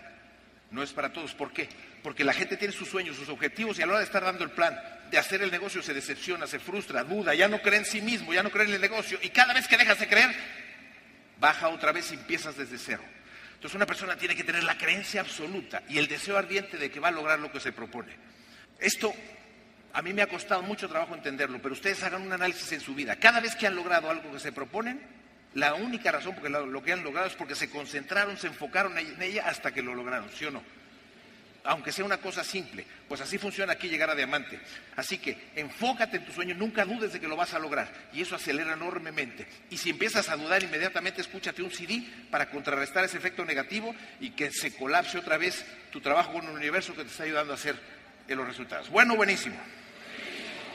no 0.72 0.84
es 0.84 0.92
para 0.92 1.14
todos. 1.14 1.34
¿Por 1.34 1.52
qué? 1.52 1.70
Porque 2.04 2.24
la 2.24 2.34
gente 2.34 2.58
tiene 2.58 2.74
sus 2.74 2.90
sueños, 2.90 3.16
sus 3.16 3.30
objetivos 3.30 3.80
y 3.80 3.82
a 3.82 3.86
la 3.86 3.94
hora 3.94 4.00
de 4.00 4.06
estar 4.06 4.24
dando 4.24 4.44
el 4.44 4.52
plan, 4.52 4.78
de 5.10 5.18
hacer 5.18 5.42
el 5.42 5.52
negocio 5.52 5.82
se 5.82 5.94
decepciona, 5.94 6.48
se 6.48 6.60
frustra, 6.60 7.04
duda, 7.04 7.34
ya 7.34 7.48
no 7.48 7.62
cree 7.62 7.80
en 7.80 7.86
sí 7.86 8.02
mismo, 8.02 8.34
ya 8.34 8.44
no 8.44 8.52
cree 8.52 8.68
en 8.68 8.74
el 8.74 8.82
negocio 8.82 9.18
y 9.22 9.30
cada 9.30 9.54
vez 9.54 9.68
que 9.68 9.78
dejas 9.78 10.00
de 10.00 10.08
creer, 10.08 10.36
baja 11.40 11.70
otra 11.70 11.92
vez 11.92 12.12
y 12.12 12.16
empiezas 12.16 12.58
desde 12.58 12.78
cero. 12.78 13.04
Entonces 13.54 13.76
una 13.76 13.86
persona 13.86 14.18
tiene 14.18 14.36
que 14.36 14.44
tener 14.44 14.64
la 14.64 14.78
creencia 14.78 15.22
absoluta 15.22 15.84
y 15.88 15.98
el 15.98 16.08
deseo 16.08 16.38
ardiente 16.38 16.78
de 16.78 16.92
que 16.92 17.00
va 17.00 17.08
a 17.08 17.12
lograr 17.12 17.40
lo 17.40 17.52
que 17.52 17.62
se 17.62 17.72
propone. 17.72 18.12
Esto 18.80 19.14
a 19.94 20.02
mí 20.02 20.12
me 20.12 20.24
ha 20.24 20.28
costado 20.28 20.64
mucho 20.64 20.90
trabajo 20.90 21.14
entenderlo, 21.14 21.62
pero 21.62 21.74
ustedes 21.74 22.02
hagan 22.04 22.24
un 22.24 22.34
análisis 22.34 22.72
en 22.72 22.82
su 22.82 22.96
vida. 22.96 23.16
Cada 23.16 23.40
vez 23.40 23.56
que 23.56 23.68
han 23.68 23.76
logrado 23.76 24.10
algo 24.10 24.32
que 24.32 24.40
se 24.40 24.52
proponen, 24.52 25.00
la 25.56 25.76
única 25.76 26.12
razón 26.12 26.36
por 26.36 26.50
lo, 26.50 26.84
que 26.84 26.94
han 26.94 27.04
logrado 27.04 27.28
es 27.28 27.36
porque 27.36 27.56
se 27.56 27.70
concentraron, 27.70 28.38
se 28.38 28.48
enfocaron 28.48 28.98
en 28.98 29.22
ella 29.22 29.48
hasta 29.48 29.72
que 29.72 29.82
lo 29.82 29.94
lograron, 29.94 30.30
¿sí 30.32 30.46
o 30.46 30.52
no? 30.52 30.64
Aunque 31.66 31.94
sea 31.94 32.04
una 32.04 32.18
cosa 32.18 32.44
simple, 32.44 32.86
pues 33.08 33.22
así 33.22 33.38
funciona 33.38 33.72
aquí 33.72 33.88
llegar 33.88 34.10
a 34.10 34.16
diamante. 34.16 34.60
Así 34.98 35.18
que 35.18 35.52
enfócate 35.56 36.18
en 36.18 36.26
tu 36.26 36.34
sueño, 36.34 36.56
nunca 36.56 36.84
dudes 36.84 37.14
de 37.14 37.22
que 37.22 37.28
lo 37.28 37.38
vas 37.38 37.54
a 37.54 37.60
lograr 37.60 37.90
y 38.12 38.22
eso 38.22 38.36
acelera 38.36 38.74
enormemente. 38.74 39.48
Y 39.70 39.78
si 39.78 39.92
empiezas 39.92 40.28
a 40.28 40.36
dudar 40.36 40.62
inmediatamente, 40.62 41.22
escúchate 41.22 41.64
un 41.64 41.72
CD 41.72 42.04
para 42.30 42.50
contrarrestar 42.50 43.06
ese 43.06 43.18
efecto 43.18 43.46
negativo 43.46 43.96
y 44.20 44.32
que 44.32 44.52
se 44.52 44.76
colapse 44.76 45.18
otra 45.18 45.38
vez 45.38 45.66
tu 45.90 46.02
trabajo 46.02 46.34
con 46.34 46.44
el 46.46 46.52
universo 46.52 46.96
que 46.96 47.04
te 47.04 47.12
está 47.12 47.24
ayudando 47.24 47.54
a 47.54 47.56
hacer 47.56 47.80
los 48.36 48.48
resultados. 48.48 48.90
Bueno, 48.90 49.16
buenísimo. 49.16 49.56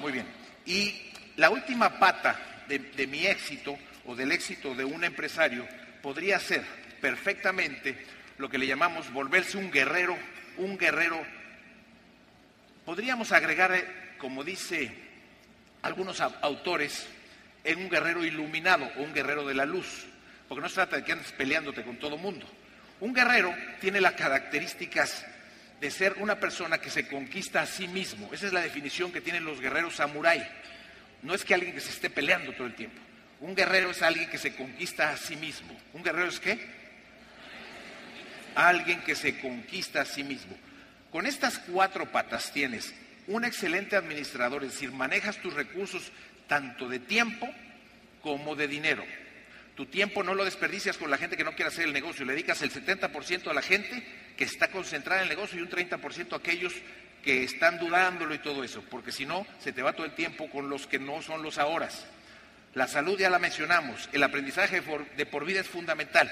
Muy 0.00 0.12
bien. 0.12 0.26
Y 0.64 1.12
la 1.36 1.50
última 1.50 1.98
pata 1.98 2.47
de, 2.68 3.06
mi 3.06 3.26
éxito 3.26 3.78
o 4.06 4.14
del 4.14 4.32
éxito 4.32 4.74
de 4.74 4.84
un 4.84 5.04
empresario 5.04 5.66
podría 6.02 6.38
ser 6.38 6.62
perfectamente 7.00 7.96
lo 8.38 8.48
que 8.48 8.58
le 8.58 8.66
llamamos 8.66 9.12
volverse 9.12 9.56
un 9.56 9.70
guerrero, 9.70 10.16
un 10.58 10.78
guerrero. 10.78 11.20
Podríamos 12.84 13.32
agregar, 13.32 13.72
eh, 13.72 13.84
como 14.18 14.44
dice 14.44 14.92
algunos 15.82 16.20
autores, 16.20 17.06
en 17.64 17.78
un 17.78 17.90
guerrero 17.90 18.24
iluminado 18.24 18.90
o 18.96 19.02
un 19.02 19.12
guerrero 19.12 19.46
de 19.46 19.54
la 19.54 19.66
luz, 19.66 20.06
porque 20.48 20.62
no 20.62 20.68
se 20.68 20.76
trata 20.76 20.96
de 20.96 21.04
que 21.04 21.12
andes 21.12 21.32
peleándote 21.32 21.82
con 21.82 21.98
todo 21.98 22.16
mundo. 22.16 22.48
Un 23.00 23.12
guerrero 23.12 23.54
tiene 23.80 24.00
las 24.00 24.14
características 24.14 25.24
de 25.80 25.90
ser 25.90 26.14
una 26.18 26.40
persona 26.40 26.78
que 26.78 26.90
se 26.90 27.06
conquista 27.06 27.62
a 27.62 27.66
sí 27.66 27.86
mismo. 27.86 28.32
Esa 28.32 28.46
es 28.46 28.52
la 28.52 28.60
definición 28.60 29.12
que 29.12 29.20
tienen 29.20 29.44
los 29.44 29.60
guerreros 29.60 29.96
samurái. 29.96 30.46
No 31.22 31.34
es 31.34 31.44
que 31.44 31.54
alguien 31.54 31.74
que 31.74 31.80
se 31.80 31.90
esté 31.90 32.10
peleando 32.10 32.52
todo 32.52 32.66
el 32.66 32.74
tiempo. 32.74 33.00
Un 33.40 33.54
guerrero 33.54 33.90
es 33.90 34.02
alguien 34.02 34.30
que 34.30 34.38
se 34.38 34.54
conquista 34.54 35.10
a 35.10 35.16
sí 35.16 35.36
mismo. 35.36 35.78
¿Un 35.92 36.02
guerrero 36.02 36.28
es 36.28 36.40
qué? 36.40 36.58
Alguien 38.54 39.00
que 39.02 39.14
se 39.14 39.38
conquista 39.38 40.02
a 40.02 40.04
sí 40.04 40.24
mismo. 40.24 40.56
Con 41.10 41.26
estas 41.26 41.58
cuatro 41.58 42.10
patas 42.10 42.52
tienes 42.52 42.94
un 43.28 43.44
excelente 43.44 43.96
administrador, 43.96 44.64
es 44.64 44.72
decir, 44.72 44.90
manejas 44.90 45.40
tus 45.40 45.54
recursos 45.54 46.10
tanto 46.46 46.88
de 46.88 46.98
tiempo 46.98 47.48
como 48.22 48.56
de 48.56 48.66
dinero. 48.66 49.04
Tu 49.76 49.86
tiempo 49.86 50.24
no 50.24 50.34
lo 50.34 50.44
desperdicias 50.44 50.98
con 50.98 51.10
la 51.10 51.18
gente 51.18 51.36
que 51.36 51.44
no 51.44 51.54
quiere 51.54 51.68
hacer 51.68 51.84
el 51.84 51.92
negocio, 51.92 52.24
le 52.24 52.32
dedicas 52.32 52.62
el 52.62 52.72
70% 52.72 53.48
a 53.48 53.54
la 53.54 53.62
gente 53.62 54.02
que 54.36 54.44
está 54.44 54.72
concentrada 54.72 55.20
en 55.20 55.28
el 55.28 55.36
negocio 55.36 55.58
y 55.58 55.62
un 55.62 55.70
30% 55.70 56.32
a 56.32 56.36
aquellos 56.36 56.74
que 57.22 57.44
están 57.44 57.78
dudándolo 57.78 58.34
y 58.34 58.38
todo 58.38 58.64
eso, 58.64 58.82
porque 58.90 59.12
si 59.12 59.26
no, 59.26 59.46
se 59.58 59.72
te 59.72 59.82
va 59.82 59.92
todo 59.92 60.06
el 60.06 60.14
tiempo 60.14 60.48
con 60.50 60.68
los 60.68 60.86
que 60.86 60.98
no 60.98 61.22
son 61.22 61.42
los 61.42 61.58
ahora. 61.58 61.88
La 62.74 62.86
salud 62.86 63.18
ya 63.18 63.30
la 63.30 63.38
mencionamos, 63.38 64.08
el 64.12 64.22
aprendizaje 64.22 64.82
de 65.16 65.26
por 65.26 65.44
vida 65.44 65.60
es 65.60 65.68
fundamental. 65.68 66.30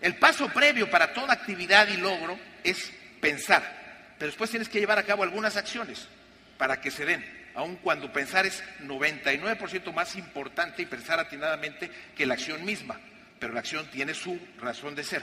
El 0.00 0.16
paso 0.16 0.48
previo 0.48 0.90
para 0.90 1.12
toda 1.12 1.32
actividad 1.32 1.88
y 1.88 1.96
logro 1.96 2.38
es 2.64 2.92
pensar, 3.20 4.14
pero 4.18 4.30
después 4.30 4.50
tienes 4.50 4.68
que 4.68 4.80
llevar 4.80 4.98
a 4.98 5.04
cabo 5.04 5.22
algunas 5.22 5.56
acciones 5.56 6.08
para 6.56 6.80
que 6.80 6.90
se 6.90 7.04
den, 7.04 7.24
aun 7.54 7.76
cuando 7.76 8.12
pensar 8.12 8.46
es 8.46 8.62
99% 8.82 9.92
más 9.92 10.16
importante 10.16 10.82
y 10.82 10.86
pensar 10.86 11.18
atinadamente 11.18 11.90
que 12.16 12.26
la 12.26 12.34
acción 12.34 12.64
misma, 12.64 12.98
pero 13.38 13.52
la 13.52 13.60
acción 13.60 13.86
tiene 13.90 14.14
su 14.14 14.38
razón 14.58 14.94
de 14.94 15.04
ser. 15.04 15.22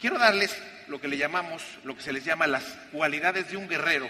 Quiero 0.00 0.18
darles 0.18 0.56
lo 0.88 1.00
que 1.00 1.08
le 1.08 1.16
llamamos, 1.16 1.62
lo 1.84 1.96
que 1.96 2.02
se 2.02 2.12
les 2.12 2.24
llama 2.24 2.46
las 2.46 2.64
cualidades 2.92 3.50
de 3.50 3.56
un 3.56 3.68
guerrero, 3.68 4.08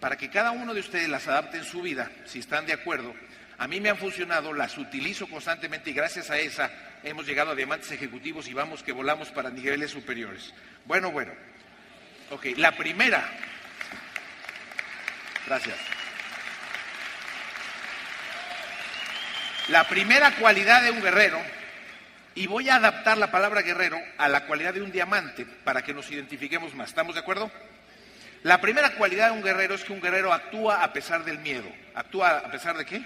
para 0.00 0.16
que 0.16 0.30
cada 0.30 0.50
uno 0.50 0.74
de 0.74 0.80
ustedes 0.80 1.08
las 1.08 1.26
adapte 1.28 1.58
en 1.58 1.64
su 1.64 1.82
vida, 1.82 2.10
si 2.24 2.38
están 2.38 2.66
de 2.66 2.72
acuerdo. 2.72 3.14
A 3.58 3.66
mí 3.68 3.80
me 3.80 3.88
han 3.88 3.96
funcionado, 3.96 4.52
las 4.52 4.76
utilizo 4.76 5.26
constantemente 5.28 5.90
y 5.90 5.94
gracias 5.94 6.30
a 6.30 6.38
esa 6.38 6.70
hemos 7.02 7.26
llegado 7.26 7.52
a 7.52 7.54
diamantes 7.54 7.90
ejecutivos 7.92 8.48
y 8.48 8.54
vamos 8.54 8.82
que 8.82 8.92
volamos 8.92 9.30
para 9.30 9.50
niveles 9.50 9.90
superiores. 9.90 10.52
Bueno, 10.84 11.10
bueno. 11.10 11.32
Ok, 12.30 12.46
la 12.56 12.72
primera. 12.72 13.24
Gracias. 15.46 15.76
La 19.68 19.84
primera 19.84 20.32
cualidad 20.36 20.82
de 20.82 20.90
un 20.90 21.02
guerrero, 21.02 21.40
y 22.36 22.46
voy 22.46 22.68
a 22.68 22.76
adaptar 22.76 23.16
la 23.18 23.30
palabra 23.30 23.62
guerrero 23.62 23.98
a 24.18 24.28
la 24.28 24.46
cualidad 24.46 24.74
de 24.74 24.82
un 24.82 24.92
diamante 24.92 25.46
para 25.64 25.82
que 25.82 25.94
nos 25.94 26.10
identifiquemos 26.10 26.74
más. 26.74 26.90
¿Estamos 26.90 27.14
de 27.14 27.22
acuerdo? 27.22 27.50
La 28.42 28.60
primera 28.60 28.94
cualidad 28.94 29.30
de 29.30 29.38
un 29.38 29.42
guerrero 29.42 29.74
es 29.74 29.82
que 29.82 29.94
un 29.94 30.02
guerrero 30.02 30.32
actúa 30.32 30.84
a 30.84 30.92
pesar 30.92 31.24
del 31.24 31.38
miedo. 31.38 31.66
¿Actúa 31.94 32.38
a 32.38 32.50
pesar 32.50 32.76
de 32.76 32.84
qué? 32.84 33.02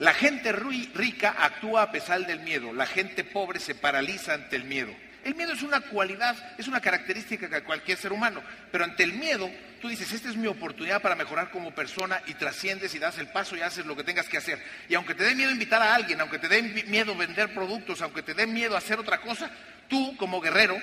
La 0.00 0.14
gente 0.14 0.50
rica 0.50 1.36
actúa 1.38 1.82
a 1.82 1.92
pesar 1.92 2.26
del 2.26 2.40
miedo, 2.40 2.72
la 2.72 2.86
gente 2.86 3.22
pobre 3.22 3.60
se 3.60 3.74
paraliza 3.74 4.32
ante 4.32 4.56
el 4.56 4.64
miedo. 4.64 4.92
El 5.24 5.34
miedo 5.34 5.52
es 5.52 5.62
una 5.62 5.80
cualidad, 5.80 6.36
es 6.56 6.66
una 6.66 6.80
característica 6.80 7.46
de 7.46 7.62
cualquier 7.62 7.98
ser 7.98 8.12
humano, 8.12 8.42
pero 8.72 8.84
ante 8.84 9.02
el 9.02 9.12
miedo 9.12 9.50
tú 9.80 9.88
dices, 9.88 10.12
esta 10.12 10.30
es 10.30 10.36
mi 10.36 10.46
oportunidad 10.46 11.02
para 11.02 11.14
mejorar 11.14 11.50
como 11.50 11.74
persona 11.74 12.22
y 12.26 12.34
trasciendes 12.34 12.94
y 12.94 12.98
das 12.98 13.18
el 13.18 13.28
paso 13.28 13.56
y 13.56 13.60
haces 13.60 13.84
lo 13.84 13.96
que 13.96 14.04
tengas 14.04 14.28
que 14.28 14.38
hacer. 14.38 14.62
Y 14.88 14.94
aunque 14.94 15.14
te 15.14 15.24
dé 15.24 15.34
miedo 15.34 15.50
invitar 15.50 15.82
a 15.82 15.94
alguien, 15.94 16.20
aunque 16.20 16.38
te 16.38 16.48
dé 16.48 16.62
miedo 16.62 17.14
vender 17.14 17.52
productos, 17.52 18.00
aunque 18.00 18.22
te 18.22 18.34
dé 18.34 18.46
miedo 18.46 18.76
hacer 18.76 18.98
otra 18.98 19.20
cosa, 19.20 19.50
tú 19.88 20.16
como 20.16 20.40
guerrero 20.40 20.78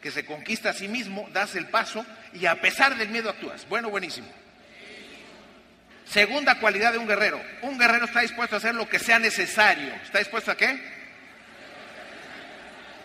que 0.00 0.10
se 0.10 0.24
conquista 0.24 0.70
a 0.70 0.72
sí 0.72 0.88
mismo, 0.88 1.28
das 1.32 1.54
el 1.54 1.66
paso 1.66 2.04
y 2.32 2.46
a 2.46 2.60
pesar 2.60 2.96
del 2.96 3.10
miedo 3.10 3.28
actúas. 3.28 3.66
Bueno, 3.68 3.90
buenísimo. 3.90 4.28
Segunda 6.06 6.60
cualidad 6.60 6.92
de 6.92 6.98
un 6.98 7.06
guerrero. 7.08 7.42
Un 7.62 7.78
guerrero 7.78 8.06
está 8.06 8.20
dispuesto 8.20 8.56
a 8.56 8.58
hacer 8.58 8.74
lo 8.74 8.88
que 8.88 8.98
sea 8.98 9.18
necesario. 9.18 9.92
¿Está 10.04 10.20
dispuesto 10.20 10.52
a 10.52 10.56
qué? 10.56 10.95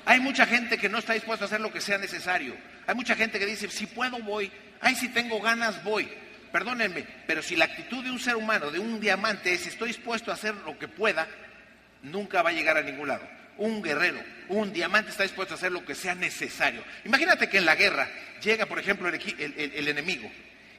Hay 0.05 0.19
mucha 0.19 0.45
gente 0.45 0.77
que 0.77 0.89
no 0.89 0.97
está 0.97 1.13
dispuesta 1.13 1.45
a 1.45 1.47
hacer 1.47 1.61
lo 1.61 1.71
que 1.71 1.81
sea 1.81 1.97
necesario. 1.97 2.55
Hay 2.87 2.95
mucha 2.95 3.15
gente 3.15 3.39
que 3.39 3.45
dice, 3.45 3.69
si 3.69 3.85
puedo 3.85 4.19
voy, 4.19 4.51
ay, 4.79 4.95
si 4.95 5.09
tengo 5.09 5.39
ganas 5.41 5.83
voy. 5.83 6.09
Perdónenme, 6.51 7.05
pero 7.27 7.41
si 7.41 7.55
la 7.55 7.65
actitud 7.65 8.03
de 8.03 8.11
un 8.11 8.19
ser 8.19 8.35
humano, 8.35 8.71
de 8.71 8.79
un 8.79 8.99
diamante, 8.99 9.53
es 9.53 9.67
estoy 9.67 9.89
dispuesto 9.89 10.31
a 10.31 10.33
hacer 10.33 10.53
lo 10.65 10.77
que 10.77 10.87
pueda, 10.87 11.27
nunca 12.03 12.41
va 12.41 12.49
a 12.49 12.53
llegar 12.53 12.77
a 12.77 12.81
ningún 12.81 13.07
lado. 13.07 13.27
Un 13.57 13.81
guerrero, 13.81 14.21
un 14.49 14.73
diamante 14.73 15.11
está 15.11 15.23
dispuesto 15.23 15.53
a 15.53 15.57
hacer 15.57 15.71
lo 15.71 15.85
que 15.85 15.95
sea 15.95 16.15
necesario. 16.15 16.83
Imagínate 17.05 17.47
que 17.47 17.59
en 17.59 17.65
la 17.65 17.75
guerra 17.75 18.09
llega, 18.41 18.65
por 18.65 18.79
ejemplo, 18.79 19.07
el 19.07 19.87
enemigo 19.87 20.29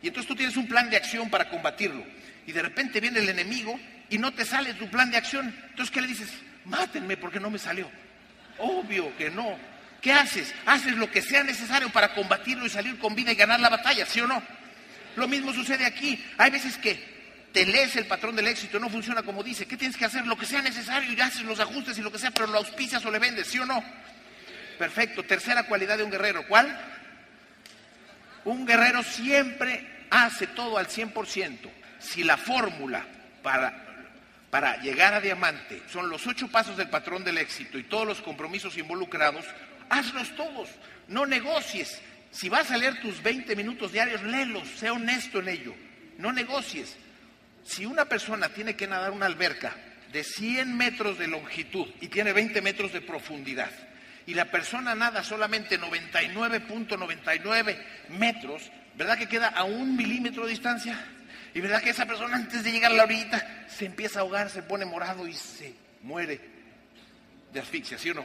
y 0.03 0.09
entonces 0.09 0.29
tú 0.29 0.35
tienes 0.35 0.57
un 0.57 0.67
plan 0.67 0.91
de 0.91 0.97
acción 0.97 1.31
para 1.31 1.49
combatirlo. 1.49 2.05
Y 2.47 2.53
de 2.53 2.61
repente 2.61 3.01
viene 3.01 3.21
el 3.21 3.29
enemigo 3.29 3.79
y 4.11 4.19
no 4.19 4.35
te 4.35 4.45
sale 4.45 4.75
tu 4.75 4.91
plan 4.91 5.11
de 5.11 5.17
acción. 5.17 5.55
Entonces, 5.71 5.95
¿qué 5.95 6.01
le 6.01 6.09
dices? 6.09 6.29
Mátenme 6.65 7.17
porque 7.17 7.39
no 7.39 7.51
me 7.51 7.59
salió. 7.59 7.89
Obvio 8.59 9.17
que 9.17 9.31
no. 9.31 9.57
¿Qué 10.01 10.13
haces? 10.13 10.53
Haces 10.67 10.95
lo 10.97 11.11
que 11.11 11.23
sea 11.23 11.45
necesario 11.45 11.89
para 11.91 12.15
combatirlo 12.15 12.67
y 12.67 12.71
salir 12.71 12.99
con 12.99 13.15
vida 13.15 13.33
y 13.33 13.37
ganar 13.37 13.61
la 13.61 13.69
batalla, 13.69 14.05
¿sí 14.05 14.21
o 14.21 14.27
no? 14.27 14.43
Lo 15.17 15.29
mismo 15.29 15.53
sucede 15.53 15.85
aquí. 15.85 16.23
Hay 16.39 16.51
veces 16.51 16.77
que 16.77 17.13
te 17.53 17.67
lees 17.67 17.95
el 17.97 18.07
patrón 18.07 18.35
del 18.35 18.49
éxito, 18.49 18.81
no 18.81 18.89
funciona 18.89 19.23
como 19.23 19.43
dice. 19.43 19.67
¿Qué 19.67 19.77
tienes 19.77 19.97
que 19.97 20.05
hacer? 20.05 20.27
Lo 20.27 20.37
que 20.37 20.47
sea 20.47 20.63
necesario 20.63 21.13
y 21.13 21.21
haces 21.21 21.43
los 21.43 21.61
ajustes 21.61 21.99
y 21.99 22.03
lo 22.03 22.11
que 22.11 22.19
sea, 22.19 22.31
pero 22.31 22.47
lo 22.47 22.59
auspicias 22.59 23.05
o 23.05 23.11
le 23.11 23.19
vendes, 23.19 23.47
¿sí 23.47 23.59
o 23.59 23.67
no? 23.67 23.83
Perfecto. 24.79 25.23
Tercera 25.23 25.65
cualidad 25.65 25.99
de 25.99 26.05
un 26.05 26.11
guerrero. 26.11 26.47
¿Cuál? 26.49 26.77
Un 28.45 28.67
guerrero 28.67 29.03
siempre 29.03 30.07
hace 30.11 30.49
todo 30.49 30.79
al 30.79 30.89
100%. 30.89 31.71
Si 32.01 32.25
la 32.25 32.37
fórmula 32.37 33.05
para, 33.43 33.82
para 34.53 34.77
llegar 34.83 35.15
a 35.15 35.21
diamante 35.23 35.81
son 35.91 36.11
los 36.11 36.27
ocho 36.27 36.47
pasos 36.47 36.77
del 36.77 36.91
patrón 36.91 37.25
del 37.25 37.39
éxito 37.39 37.79
y 37.79 37.85
todos 37.85 38.07
los 38.07 38.21
compromisos 38.21 38.77
involucrados, 38.77 39.47
hazlos 39.89 40.37
todos. 40.37 40.69
No 41.09 41.25
negocies. 41.25 42.03
Si 42.31 42.51
vas 42.51 42.71
a 42.71 42.77
leer 42.77 43.01
tus 43.01 43.23
20 43.23 43.57
minutos 43.57 43.93
diarios, 43.93 44.23
léelos, 44.23 44.69
sea 44.77 44.93
honesto 44.93 45.39
en 45.39 45.49
ello. 45.49 45.75
No 46.19 46.35
negocies. 46.35 46.99
Si 47.65 47.87
una 47.87 48.05
persona 48.05 48.51
tiene 48.51 48.77
que 48.77 48.87
nadar 48.87 49.13
una 49.13 49.25
alberca 49.25 49.75
de 50.13 50.23
100 50.23 50.77
metros 50.77 51.17
de 51.17 51.29
longitud 51.29 51.89
y 52.03 52.09
tiene 52.09 52.35
20 52.35 52.61
metros 52.61 52.93
de 52.93 53.01
profundidad, 53.01 53.71
y 54.27 54.35
la 54.35 54.51
persona 54.51 54.95
nada 54.95 55.25
solamente 55.25 55.81
99.99 55.81 57.79
metros, 58.11 58.71
¿verdad 58.97 59.17
que 59.17 59.29
queda 59.29 59.49
a 59.49 59.65
un 59.65 59.97
milímetro 59.97 60.45
de 60.45 60.51
distancia? 60.51 61.03
Y 61.55 61.61
verdad 61.61 61.83
que 61.83 61.91
esa 61.91 62.07
persona 62.07 62.37
antes 62.37 62.65
de 62.65 62.73
llegar 62.73 62.93
a 62.93 62.95
la 62.95 63.05
orillita 63.05 63.67
se 63.69 63.87
empieza 63.87 64.19
a 64.19 64.23
ahogar, 64.23 64.51
se 64.51 64.63
pone 64.63 64.85
morado 64.85 65.27
y 65.27 65.35
se 65.35 65.75
muere 66.03 66.41
de 67.53 67.61
asfixia, 67.61 67.99
¿sí 67.99 68.11
o 68.11 68.15
no? 68.15 68.25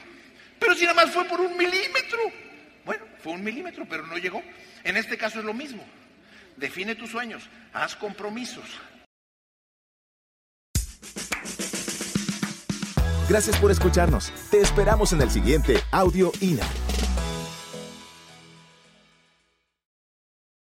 Pero 0.60 0.74
si 0.76 0.86
nada 0.86 1.06
más 1.06 1.14
fue 1.14 1.26
por 1.26 1.42
un 1.42 1.58
milímetro. 1.58 2.20
Bueno, 2.86 3.06
fue 3.20 3.34
un 3.34 3.44
milímetro, 3.44 3.86
pero 3.88 4.08
no 4.08 4.18
llegó. 4.18 4.42
En 4.84 4.96
este 4.96 5.18
caso 5.18 5.40
es 5.40 5.46
lo 5.46 5.54
mismo. 5.54 5.86
Define 6.56 6.96
tus 6.96 7.12
sueños, 7.12 7.50
haz 7.74 7.96
compromisos, 7.96 8.66
Gracias 13.30 13.58
por 13.58 13.72
escucharnos. 13.72 14.32
Te 14.50 14.62
esperamos 14.62 15.12
en 15.12 15.22
el 15.22 15.30
siguiente 15.30 15.82
Audio 15.92 16.32
INA. 16.40 16.64